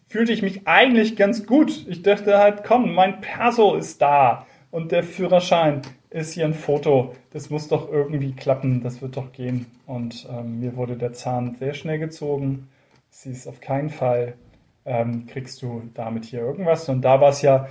fühlte 0.09 0.33
ich 0.33 0.41
mich 0.41 0.67
eigentlich 0.67 1.14
ganz 1.17 1.45
gut. 1.45 1.87
Ich 1.91 2.00
dachte 2.00 2.38
halt, 2.38 2.64
komm, 2.64 2.95
mein 2.95 3.21
Perso 3.21 3.75
ist 3.75 4.00
da 4.00 4.47
und 4.71 4.93
der 4.93 5.02
Führerschein 5.02 5.83
ist 6.09 6.33
hier 6.33 6.47
ein 6.47 6.55
Foto. 6.55 7.14
Das 7.35 7.50
muss 7.50 7.69
doch 7.69 7.93
irgendwie 7.93 8.33
klappen, 8.33 8.83
das 8.83 9.02
wird 9.02 9.19
doch 9.19 9.31
gehen. 9.33 9.67
Und 9.87 10.26
ähm, 10.31 10.61
mir 10.61 10.75
wurde 10.75 10.97
der 10.97 11.12
Zahn 11.12 11.55
sehr 11.57 11.75
schnell 11.75 11.99
gezogen. 11.99 12.71
Sie 13.11 13.33
ist 13.33 13.47
auf 13.47 13.61
keinen 13.61 13.91
Fall, 13.91 14.37
ähm, 14.87 15.26
kriegst 15.26 15.61
du 15.61 15.83
damit 15.93 16.25
hier 16.25 16.41
irgendwas. 16.41 16.88
Und 16.88 17.02
da 17.02 17.21
war 17.21 17.29
es 17.29 17.43
ja, 17.43 17.69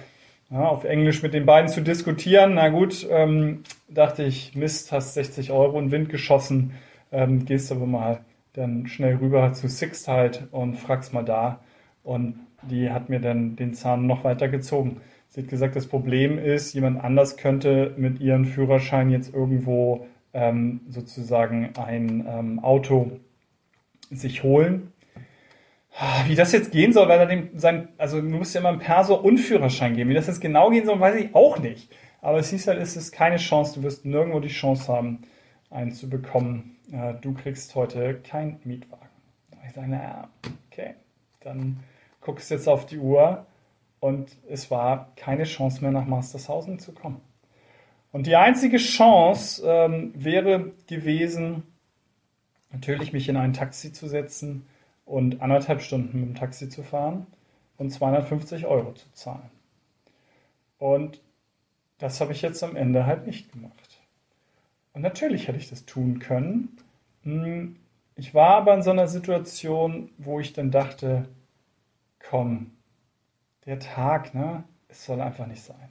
ja, 0.52 0.68
auf 0.68 0.84
Englisch 0.84 1.24
mit 1.24 1.34
den 1.34 1.46
beiden 1.46 1.70
zu 1.70 1.82
diskutieren. 1.82 2.56
Na 2.56 2.70
gut, 2.70 3.08
ähm, 3.10 3.64
dachte 3.90 4.24
ich, 4.24 4.56
Mist, 4.56 4.92
hast 4.92 5.14
60 5.14 5.52
Euro 5.52 5.80
in 5.80 5.92
Wind 5.92 6.10
geschossen, 6.10 6.74
ähm, 7.12 7.46
gehst 7.46 7.72
aber 7.72 7.86
mal 7.86 8.20
dann 8.54 8.88
schnell 8.88 9.16
rüber 9.16 9.54
zu 9.54 9.70
Sixt 9.70 10.10
halt 10.10 10.48
und 10.52 10.76
frag's 10.76 11.14
mal 11.14 11.24
da. 11.24 11.62
Und 12.04 12.36
die 12.64 12.90
hat 12.92 13.10
mir 13.10 13.22
dann 13.22 13.56
den 13.56 13.74
Zahn 13.74 14.06
noch 14.08 14.24
weiter 14.24 14.50
gezogen. 14.50 15.02
Sie 15.30 15.42
hat 15.42 15.50
gesagt, 15.50 15.78
das 15.78 15.88
Problem 15.88 16.38
ist, 16.38 16.74
jemand 16.74 17.02
anders 17.02 17.38
könnte 17.38 17.94
mit 17.96 18.20
ihrem 18.20 18.44
Führerschein 18.44 19.10
jetzt 19.10 19.34
irgendwo 19.34 20.06
ähm, 20.34 20.82
sozusagen 20.90 21.70
ein 21.78 22.26
ähm, 22.28 22.60
Auto 22.60 23.12
sich 24.10 24.44
holen. 24.44 24.92
Wie 26.26 26.36
das 26.36 26.52
jetzt 26.52 26.72
gehen 26.72 26.94
soll, 26.94 27.08
weil 27.08 27.20
er 27.20 27.28
dem 27.28 27.50
sein, 27.60 27.90
also 27.98 28.20
du 28.20 28.28
musst 28.28 28.56
ja 28.56 28.62
immer 28.62 28.70
einen 28.70 28.80
Perso 28.80 29.16
und 29.16 29.38
Führerschein 29.38 29.96
geben. 29.96 30.10
Wie 30.10 30.16
das 30.16 30.28
jetzt 30.28 30.42
genau 30.42 30.70
gehen 30.70 30.86
soll, 30.86 31.00
weiß 31.00 31.16
ich 31.16 31.36
auch 31.36 31.60
nicht. 31.60 31.92
Aber 32.22 32.40
es 32.40 32.50
hieß 32.50 32.68
halt, 32.68 32.80
es 32.80 32.96
ist 32.96 33.12
keine 33.12 33.38
Chance, 33.38 33.76
du 33.76 33.84
wirst 33.84 34.06
nirgendwo 34.06 34.40
die 34.40 34.48
Chance 34.48 34.92
haben, 34.92 35.24
einen 35.70 35.92
zu 35.92 36.10
bekommen 36.10 36.78
äh, 36.92 37.14
du 37.22 37.34
kriegst 37.34 37.74
heute 37.76 38.16
keinen 38.16 38.60
Mietwagen. 38.64 39.08
Ich 39.68 39.74
sage, 39.74 39.90
naja, 39.90 40.30
okay, 40.70 40.96
dann 41.42 41.80
guckst 42.20 42.50
du 42.50 42.56
jetzt 42.56 42.68
auf 42.68 42.86
die 42.86 43.00
Uhr 43.00 43.46
und 44.00 44.36
es 44.50 44.70
war 44.72 45.12
keine 45.16 45.44
Chance 45.44 45.82
mehr 45.82 45.92
nach 45.92 46.06
Mastershausen 46.06 46.80
zu 46.80 46.92
kommen. 46.92 47.22
Und 48.12 48.28
die 48.28 48.36
einzige 48.36 48.78
Chance 48.78 49.64
ähm, 49.66 50.12
wäre 50.16 50.72
gewesen, 50.88 51.64
natürlich 52.72 53.14
mich 53.14 53.30
in 53.30 53.38
ein 53.38 53.54
Taxi 53.54 53.94
zu 53.94 54.08
setzen 54.08 54.66
und 55.12 55.42
anderthalb 55.42 55.82
Stunden 55.82 56.22
mit 56.22 56.30
dem 56.30 56.36
Taxi 56.36 56.70
zu 56.70 56.84
fahren 56.84 57.28
und 57.78 57.92
250 57.92 58.66
Euro 58.66 58.94
zu 58.94 59.12
zahlen. 59.12 59.52
Und 60.78 61.22
das 61.98 62.22
habe 62.22 62.32
ich 62.32 62.42
jetzt 62.42 62.64
am 62.64 62.78
Ende 62.78 63.06
halt 63.06 63.28
nicht 63.28 63.52
gemacht. 63.52 64.00
Und 64.94 65.02
natürlich 65.02 65.50
hätte 65.50 65.58
ich 65.58 65.70
das 65.70 65.86
tun 65.86 66.20
können. 66.20 66.78
Hm, 67.24 67.76
ich 68.16 68.34
war 68.34 68.56
aber 68.56 68.74
in 68.74 68.84
so 68.84 68.92
einer 68.92 69.08
Situation, 69.08 70.10
wo 70.18 70.40
ich 70.40 70.54
dann 70.54 70.72
dachte, 70.72 71.28
komm, 72.30 72.72
der 73.66 73.80
Tag, 73.80 74.34
ne, 74.34 74.64
es 74.88 75.06
soll 75.06 75.20
einfach 75.20 75.46
nicht 75.46 75.62
sein. 75.62 75.90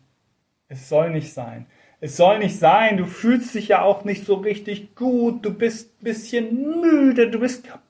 Es 0.68 0.88
soll 0.88 1.10
nicht 1.10 1.34
sein. 1.34 1.66
Es 2.00 2.16
soll 2.16 2.38
nicht 2.38 2.58
sein. 2.58 2.96
Du 2.96 3.04
fühlst 3.04 3.54
dich 3.54 3.68
ja 3.68 3.82
auch 3.82 4.04
nicht 4.04 4.24
so 4.24 4.36
richtig 4.36 4.94
gut. 4.94 5.44
Du 5.44 5.52
bist 5.52 6.00
ein 6.00 6.04
bisschen 6.04 6.80
müde. 6.80 7.30
Du 7.30 7.40
bist 7.40 7.64
kaputt. 7.64 7.89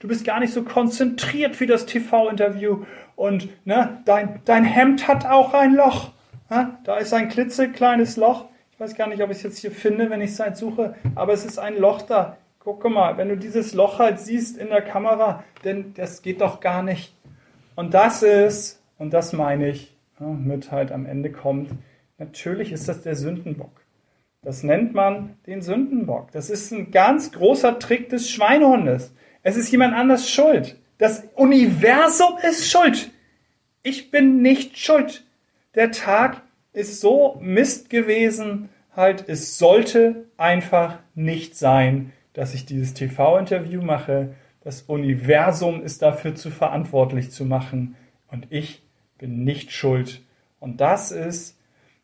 Du 0.00 0.08
bist 0.08 0.24
gar 0.24 0.40
nicht 0.40 0.52
so 0.52 0.62
konzentriert 0.62 1.56
für 1.56 1.66
das 1.66 1.86
TV-Interview. 1.86 2.84
Und 3.16 3.48
ne, 3.66 4.00
dein, 4.04 4.40
dein 4.44 4.64
Hemd 4.64 5.08
hat 5.08 5.26
auch 5.26 5.54
ein 5.54 5.74
Loch. 5.74 6.12
Ne? 6.50 6.78
Da 6.84 6.96
ist 6.96 7.12
ein 7.12 7.28
klitzekleines 7.28 8.16
Loch 8.16 8.46
weiß 8.82 8.96
gar 8.96 9.06
nicht, 9.06 9.22
ob 9.22 9.30
ich 9.30 9.38
es 9.38 9.42
jetzt 9.44 9.58
hier 9.58 9.70
finde, 9.70 10.10
wenn 10.10 10.20
ich 10.20 10.32
es 10.32 10.40
halt 10.40 10.56
suche, 10.56 10.96
aber 11.14 11.32
es 11.32 11.44
ist 11.44 11.58
ein 11.58 11.76
Loch 11.78 12.02
da. 12.02 12.36
Guck 12.58 12.88
mal, 12.90 13.16
wenn 13.16 13.28
du 13.28 13.36
dieses 13.36 13.74
Loch 13.74 13.98
halt 13.98 14.18
siehst 14.18 14.58
in 14.58 14.68
der 14.68 14.82
Kamera, 14.82 15.44
denn 15.64 15.94
das 15.94 16.22
geht 16.22 16.40
doch 16.40 16.60
gar 16.60 16.82
nicht. 16.82 17.16
Und 17.76 17.94
das 17.94 18.22
ist, 18.22 18.82
und 18.98 19.12
das 19.12 19.32
meine 19.32 19.68
ich, 19.68 19.96
ja, 20.20 20.26
mit 20.26 20.72
halt 20.72 20.92
am 20.92 21.06
Ende 21.06 21.30
kommt, 21.30 21.70
natürlich 22.18 22.72
ist 22.72 22.88
das 22.88 23.02
der 23.02 23.14
Sündenbock. 23.14 23.70
Das 24.42 24.64
nennt 24.64 24.94
man 24.94 25.36
den 25.46 25.62
Sündenbock. 25.62 26.32
Das 26.32 26.50
ist 26.50 26.72
ein 26.72 26.90
ganz 26.90 27.30
großer 27.30 27.78
Trick 27.78 28.08
des 28.08 28.30
Schweinehundes. 28.30 29.14
Es 29.42 29.56
ist 29.56 29.70
jemand 29.70 29.94
anders 29.94 30.30
schuld. 30.30 30.76
Das 30.98 31.24
Universum 31.34 32.38
ist 32.48 32.70
schuld. 32.70 33.10
Ich 33.82 34.10
bin 34.10 34.40
nicht 34.40 34.78
schuld. 34.78 35.24
Der 35.74 35.90
Tag 35.90 36.42
ist 36.72 37.00
so 37.00 37.38
Mist 37.40 37.90
gewesen, 37.90 38.68
halt, 38.94 39.24
es 39.28 39.58
sollte 39.58 40.26
einfach 40.36 40.98
nicht 41.14 41.56
sein, 41.56 42.12
dass 42.34 42.54
ich 42.54 42.66
dieses 42.66 42.94
TV-Interview 42.94 43.82
mache. 43.82 44.34
Das 44.62 44.82
Universum 44.82 45.82
ist 45.82 46.02
dafür 46.02 46.34
zu 46.34 46.50
verantwortlich 46.50 47.30
zu 47.30 47.44
machen 47.44 47.96
und 48.30 48.46
ich 48.50 48.82
bin 49.18 49.44
nicht 49.44 49.72
schuld. 49.72 50.22
Und 50.60 50.80
das 50.80 51.10
ist 51.10 51.58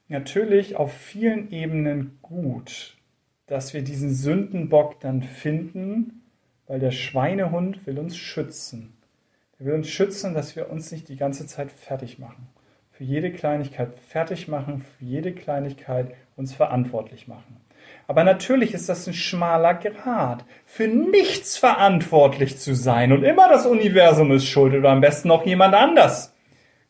natürlich 0.09 0.76
auf 0.76 0.92
vielen 0.92 1.52
Ebenen 1.52 2.18
gut, 2.23 2.97
dass 3.47 3.75
wir 3.75 3.83
diesen 3.83 4.12
Sündenbock 4.12 5.00
dann 5.00 5.23
finden, 5.23 6.18
weil 6.69 6.79
der 6.79 6.91
Schweinehund 6.91 7.87
will 7.87 7.99
uns 7.99 8.17
schützen. 8.17 8.93
Er 9.59 9.67
will 9.67 9.75
uns 9.75 9.89
schützen, 9.89 10.35
dass 10.35 10.55
wir 10.55 10.71
uns 10.71 10.93
nicht 10.93 11.09
die 11.09 11.17
ganze 11.17 11.47
Zeit 11.47 11.73
fertig 11.73 12.19
machen. 12.19 12.49
Für 12.93 13.05
jede 13.05 13.33
Kleinigkeit 13.33 13.99
fertig 13.99 14.47
machen, 14.47 14.81
für 14.81 15.05
jede 15.05 15.33
Kleinigkeit 15.33 16.15
uns 16.37 16.55
verantwortlich 16.55 17.27
machen. 17.27 17.57
Aber 18.07 18.25
natürlich 18.25 18.75
ist 18.75 18.89
das 18.89 19.07
ein 19.07 19.15
schmaler 19.15 19.75
Grad, 19.75 20.45
für 20.65 20.87
nichts 20.89 21.57
verantwortlich 21.57 22.59
zu 22.59 22.75
sein 22.75 23.13
und 23.13 23.23
immer 23.23 23.49
das 23.49 23.67
Universum 23.67 24.33
ist 24.33 24.47
schuld 24.47 24.75
oder 24.75 24.91
am 24.91 25.01
besten 25.01 25.29
noch 25.29 25.47
jemand 25.47 25.75
anders. 25.75 26.35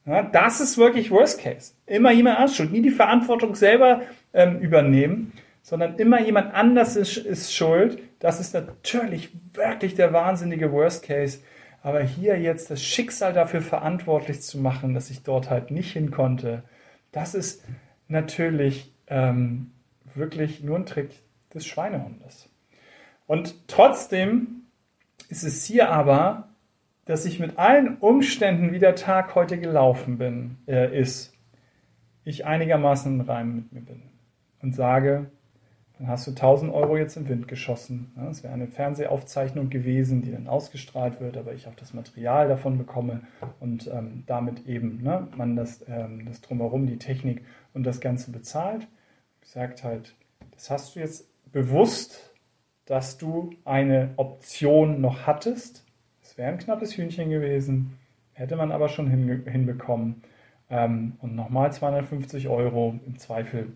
Ja, 0.07 0.23
das 0.23 0.61
ist 0.61 0.79
wirklich 0.79 1.11
Worst 1.11 1.41
Case. 1.41 1.75
Immer 1.87 2.13
jemand 2.13 2.39
anders 2.39 2.57
schuld. 2.57 2.73
Nie 2.73 2.81
die 2.81 2.91
Verantwortung 2.91 3.55
selber 3.55 4.03
ähm, 4.33 4.59
übernehmen, 4.61 5.33
sondern 5.63 5.97
immer 5.97 6.21
jemand 6.21 6.55
anders 6.55 6.97
ist, 6.97 7.19
ist 7.19 7.55
schuld. 7.55 7.99
Das 8.19 8.41
ist 8.41 8.55
natürlich 8.55 9.31
wirklich 9.55 9.95
der 9.95 10.13
wahnsinnige 10.13 10.73
Worst 10.73 11.05
Case. 11.05 11.41
Aber 11.83 12.03
hier 12.03 12.39
jetzt 12.39 12.71
das 12.71 12.83
Schicksal 12.83 13.33
dafür 13.33 13.61
verantwortlich 13.61 14.43
zu 14.43 14.59
machen, 14.59 14.95
dass 14.95 15.11
ich 15.11 15.23
dort 15.23 15.51
halt 15.51 15.71
nicht 15.71 15.93
hin 15.93 16.11
konnte, 16.11 16.65
das 17.13 17.35
ist 17.35 17.65
natürlich 18.09 18.93
ähm, 19.07 19.73
wirklich 20.15 20.63
nur 20.63 20.77
ein 20.77 20.87
Trick 20.87 21.11
des 21.55 21.67
Schweinehundes. 21.67 22.51
Und 23.27 23.69
trotzdem 23.69 24.63
ist 25.29 25.45
es 25.45 25.65
hier 25.65 25.91
aber 25.91 26.49
dass 27.09 27.25
ich 27.25 27.41
mit 27.41 27.59
allen 27.59 27.97
Umständen, 27.97 28.71
wie 28.71 28.79
der 28.79 28.95
Tag 28.95 29.35
heute 29.35 29.59
gelaufen 29.59 30.19
bin, 30.19 30.59
äh, 30.67 31.01
ist, 31.01 31.35
ich 32.23 32.45
einigermaßen 32.45 33.19
im 33.19 33.21
Reim 33.23 33.55
mit 33.55 33.73
mir 33.73 33.81
bin 33.81 34.03
und 34.61 34.75
sage, 34.75 35.31
dann 35.99 36.09
hast 36.09 36.27
du 36.27 36.31
1000 36.31 36.73
Euro 36.73 36.97
jetzt 36.97 37.17
im 37.17 37.29
Wind 37.29 37.49
geschossen. 37.49 38.13
Es 38.31 38.43
wäre 38.43 38.55
eine 38.55 38.69
Fernsehaufzeichnung 38.69 39.69
gewesen, 39.69 40.23
die 40.23 40.31
dann 40.31 40.47
ausgestrahlt 40.47 41.21
wird, 41.21 41.37
aber 41.37 41.55
ich 41.55 41.67
auch 41.67 41.75
das 41.75 41.93
Material 41.93 42.49
davon 42.49 42.79
bekomme 42.79 43.23
und 43.61 43.89
ähm, 43.93 44.23
damit 44.27 44.67
eben 44.67 45.03
ne, 45.03 45.27
man 45.37 45.57
das, 45.57 45.85
ähm, 45.89 46.25
das 46.27 46.41
Drumherum, 46.41 46.87
die 46.87 46.99
Technik 46.99 47.45
und 47.75 47.85
das 47.85 48.01
Ganze 48.01 48.31
bezahlt. 48.31 48.87
Ich 49.43 49.51
sage 49.51 49.75
halt, 49.83 50.15
das 50.53 50.71
hast 50.71 50.95
du 50.95 51.01
jetzt 51.01 51.27
bewusst, 51.51 52.33
dass 52.85 53.19
du 53.19 53.51
eine 53.65 54.11
Option 54.17 55.01
noch 55.01 55.27
hattest, 55.27 55.85
wäre 56.39 56.53
ein 56.53 56.59
knappes 56.59 56.97
Hühnchen 56.97 57.29
gewesen, 57.29 57.99
hätte 58.33 58.57
man 58.57 58.71
aber 58.71 58.89
schon 58.89 59.09
hinbekommen. 59.09 60.23
Ähm, 60.71 61.17
und 61.21 61.35
nochmal 61.35 61.73
250 61.73 62.49
Euro 62.49 62.99
im 63.05 63.19
Zweifel. 63.19 63.73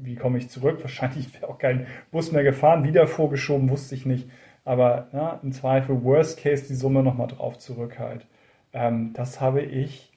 Wie 0.00 0.16
komme 0.16 0.38
ich 0.38 0.48
zurück? 0.48 0.78
Wahrscheinlich 0.82 1.32
wäre 1.34 1.48
auch 1.48 1.58
kein 1.58 1.86
Bus 2.10 2.32
mehr 2.32 2.44
gefahren, 2.44 2.84
wieder 2.84 3.06
vorgeschoben, 3.06 3.70
wusste 3.70 3.94
ich 3.94 4.06
nicht. 4.06 4.28
Aber 4.64 5.08
na, 5.12 5.40
im 5.42 5.52
Zweifel, 5.52 6.02
worst 6.04 6.40
case, 6.40 6.66
die 6.68 6.74
Summe 6.74 7.02
nochmal 7.02 7.28
drauf 7.28 7.58
zurück 7.58 7.98
halt. 7.98 8.26
Ähm, 8.72 9.12
das 9.14 9.40
habe 9.40 9.62
ich 9.62 10.12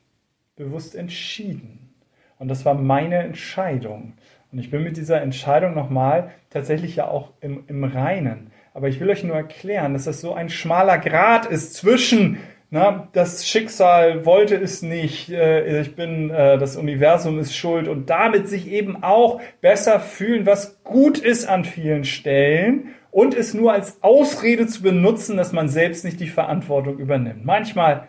bewusst 0.56 0.96
entschieden. 0.96 1.94
Und 2.38 2.48
das 2.48 2.66
war 2.66 2.74
meine 2.74 3.18
Entscheidung. 3.18 4.14
Und 4.52 4.60
ich 4.60 4.70
bin 4.70 4.84
mit 4.84 4.98
dieser 4.98 5.22
Entscheidung 5.22 5.74
nochmal 5.74 6.32
tatsächlich 6.50 6.98
ja 6.98 7.08
auch 7.08 7.32
im, 7.40 7.64
im 7.68 7.84
Reinen. 7.84 8.52
Aber 8.74 8.90
ich 8.90 9.00
will 9.00 9.10
euch 9.10 9.24
nur 9.24 9.36
erklären, 9.36 9.94
dass 9.94 10.06
das 10.06 10.22
so 10.22 10.34
ein 10.34 10.50
schmaler 10.50 10.98
Grad 10.98 11.46
ist 11.46 11.74
zwischen, 11.74 12.38
na, 12.73 13.10
das 13.12 13.45
Schicksal 13.45 14.25
wollte 14.25 14.55
es 14.55 14.81
nicht, 14.81 15.29
äh, 15.29 15.81
ich 15.81 15.93
bin, 15.93 16.29
äh, 16.29 16.57
das 16.57 16.77
Universum 16.77 17.38
ist 17.38 17.53
schuld 17.53 17.89
und 17.89 18.10
damit 18.10 18.47
sich 18.47 18.71
eben 18.71 19.03
auch 19.03 19.41
besser 19.60 19.99
fühlen, 19.99 20.45
was 20.45 20.81
gut 20.86 21.17
ist 21.17 21.49
an 21.49 21.65
vielen 21.65 22.05
Stellen 22.05 22.95
und 23.12 23.36
es 23.36 23.53
nur 23.53 23.73
als 23.73 24.01
Ausrede 24.01 24.67
zu 24.67 24.84
benutzen, 24.84 25.36
dass 25.36 25.51
man 25.51 25.67
selbst 25.67 26.05
nicht 26.05 26.21
die 26.21 26.29
Verantwortung 26.29 26.97
übernimmt. 26.97 27.43
Manchmal 27.43 28.07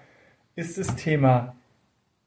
ist 0.54 0.78
das 0.78 0.94
Thema 0.94 1.56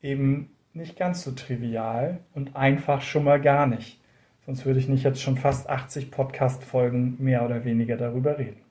eben 0.01 0.49
nicht 0.73 0.97
ganz 0.97 1.23
so 1.23 1.31
trivial 1.31 2.19
und 2.33 2.57
einfach 2.57 3.01
schon 3.01 3.23
mal 3.23 3.39
gar 3.39 3.65
nicht. 3.65 4.01
Sonst 4.45 4.65
würde 4.65 4.81
ich 4.81 4.89
nicht 4.89 5.05
jetzt 5.05 5.21
schon 5.21 5.37
fast 5.37 5.69
80 5.69 6.11
Podcast-Folgen 6.11 7.15
mehr 7.17 7.45
oder 7.45 7.63
weniger 7.63 7.95
darüber 7.95 8.37
reden. 8.37 8.64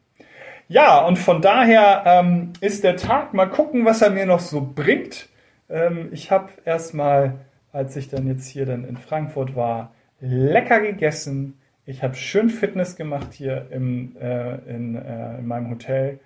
Ja, 0.68 1.05
und 1.05 1.18
von 1.18 1.42
daher 1.42 2.05
ähm, 2.07 2.53
ist 2.61 2.85
der 2.85 2.96
Tag, 2.96 3.35
mal 3.35 3.46
gucken, 3.46 3.85
was 3.85 4.03
er 4.03 4.11
mir 4.11 4.27
noch 4.27 4.40
so 4.40 4.61
bringt. 4.61 5.29
Ähm, 5.68 6.09
ich 6.12 6.31
habe 6.31 6.50
erstmal, 6.64 7.40
als 7.72 7.96
ich 7.96 8.09
dann 8.09 8.27
jetzt 8.27 8.46
hier 8.48 8.64
dann 8.64 8.85
in 8.85 8.96
Frankfurt 8.96 9.55
war, 9.57 9.92
lecker 10.20 10.81
gegessen. 10.81 11.59
Ich 11.85 12.03
habe 12.03 12.14
schön 12.14 12.48
Fitness 12.48 12.96
gemacht 12.96 13.35
hier 13.35 13.66
im, 13.70 14.16
äh, 14.16 14.55
in, 14.70 14.96
äh, 14.96 15.38
in, 15.38 15.46
meinem 15.46 15.70
Hotel. 15.70 16.18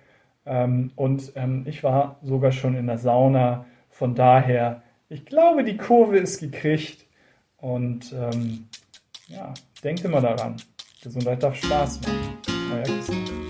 Ähm, 0.45 0.91
und 0.95 1.33
ähm, 1.35 1.65
ich 1.67 1.83
war 1.83 2.17
sogar 2.23 2.53
schon 2.53 2.75
in 2.75 2.87
der 2.87 2.97
Sauna. 2.97 3.65
Von 3.89 4.15
daher, 4.15 4.83
ich 5.09 5.25
glaube, 5.25 5.65
die 5.65 5.75
Kurve 5.75 6.17
ist 6.17 6.39
gekriegt. 6.39 7.05
Und 7.57 8.13
ähm, 8.13 8.69
ja, 9.27 9.53
denkt 9.83 10.05
immer 10.05 10.21
daran. 10.21 10.55
Gesundheit 11.03 11.43
darf 11.43 11.55
Spaß 11.55 12.01
machen. 12.01 12.37
Euer 12.73 12.83
Christian. 12.83 13.48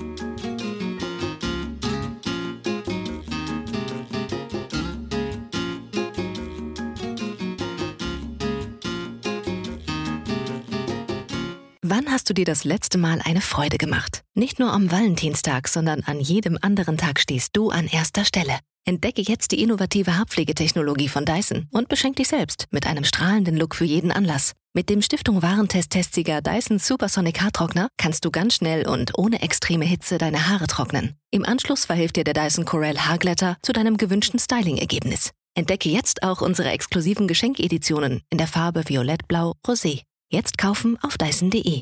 Hast 12.30 12.38
du 12.38 12.44
dir 12.44 12.46
das 12.46 12.63
letzte 12.63 13.00
Mal 13.00 13.22
eine 13.26 13.42
Freude 13.42 13.80
gemacht? 13.80 14.22
Nicht 14.36 14.60
nur 14.60 14.72
am 14.72 14.92
Valentinstag, 14.92 15.68
sondern 15.68 16.04
an 16.04 16.20
jedem 16.20 16.60
anderen 16.62 16.96
Tag 16.96 17.20
stehst 17.20 17.58
du 17.58 17.72
an 17.72 17.88
erster 17.88 18.24
Stelle. 18.24 18.60
Entdecke 18.86 19.24
jetzt 19.24 19.52
die 19.52 19.63
innovative 19.63 20.15
Haarpflegetechnologie 20.15 21.10
von 21.10 21.26
Dyson 21.26 21.68
und 21.72 21.89
beschenk 21.89 22.18
dich 22.18 22.28
selbst 22.28 22.68
mit 22.70 22.86
einem 22.86 23.04
strahlenden 23.04 23.58
Look 23.58 23.74
für 23.74 23.86
jeden 23.86 24.12
Anlass. 24.12 24.54
Mit 24.76 24.92
dem 24.92 25.02
Stiftung 25.02 25.42
Warentest-Testsieger 25.42 26.44
Dyson 26.44 26.78
Supersonic 26.78 27.42
Haartrockner 27.42 27.88
kannst 27.98 28.24
du 28.26 28.30
ganz 28.30 28.54
schnell 28.54 28.88
und 28.88 29.18
ohne 29.18 29.42
extreme 29.42 29.86
Hitze 29.86 30.20
deine 30.20 30.50
Haare 30.50 30.68
trocknen. 30.68 31.15
Im 31.32 31.44
Anschluss 31.44 31.86
verhilft 31.86 32.18
dir 32.18 32.26
der 32.26 32.36
Dyson 32.36 32.65
Corel 32.65 33.08
Haarglätter 33.08 33.58
zu 33.63 33.74
deinem 33.74 33.98
gewünschten 33.98 34.39
Styling-Ergebnis. 34.39 35.32
Entdecke 35.56 35.89
jetzt 35.89 36.22
auch 36.22 36.44
unsere 36.44 36.70
exklusiven 36.70 37.28
Geschenkeditionen 37.28 38.22
in 38.30 38.38
der 38.38 38.48
Farbe 38.48 38.84
Violett-Blau 38.88 39.56
Rosé. 39.65 40.04
Jetzt 40.32 40.60
kaufen 40.60 40.96
auf 41.02 41.18
dyson.de. 41.18 41.82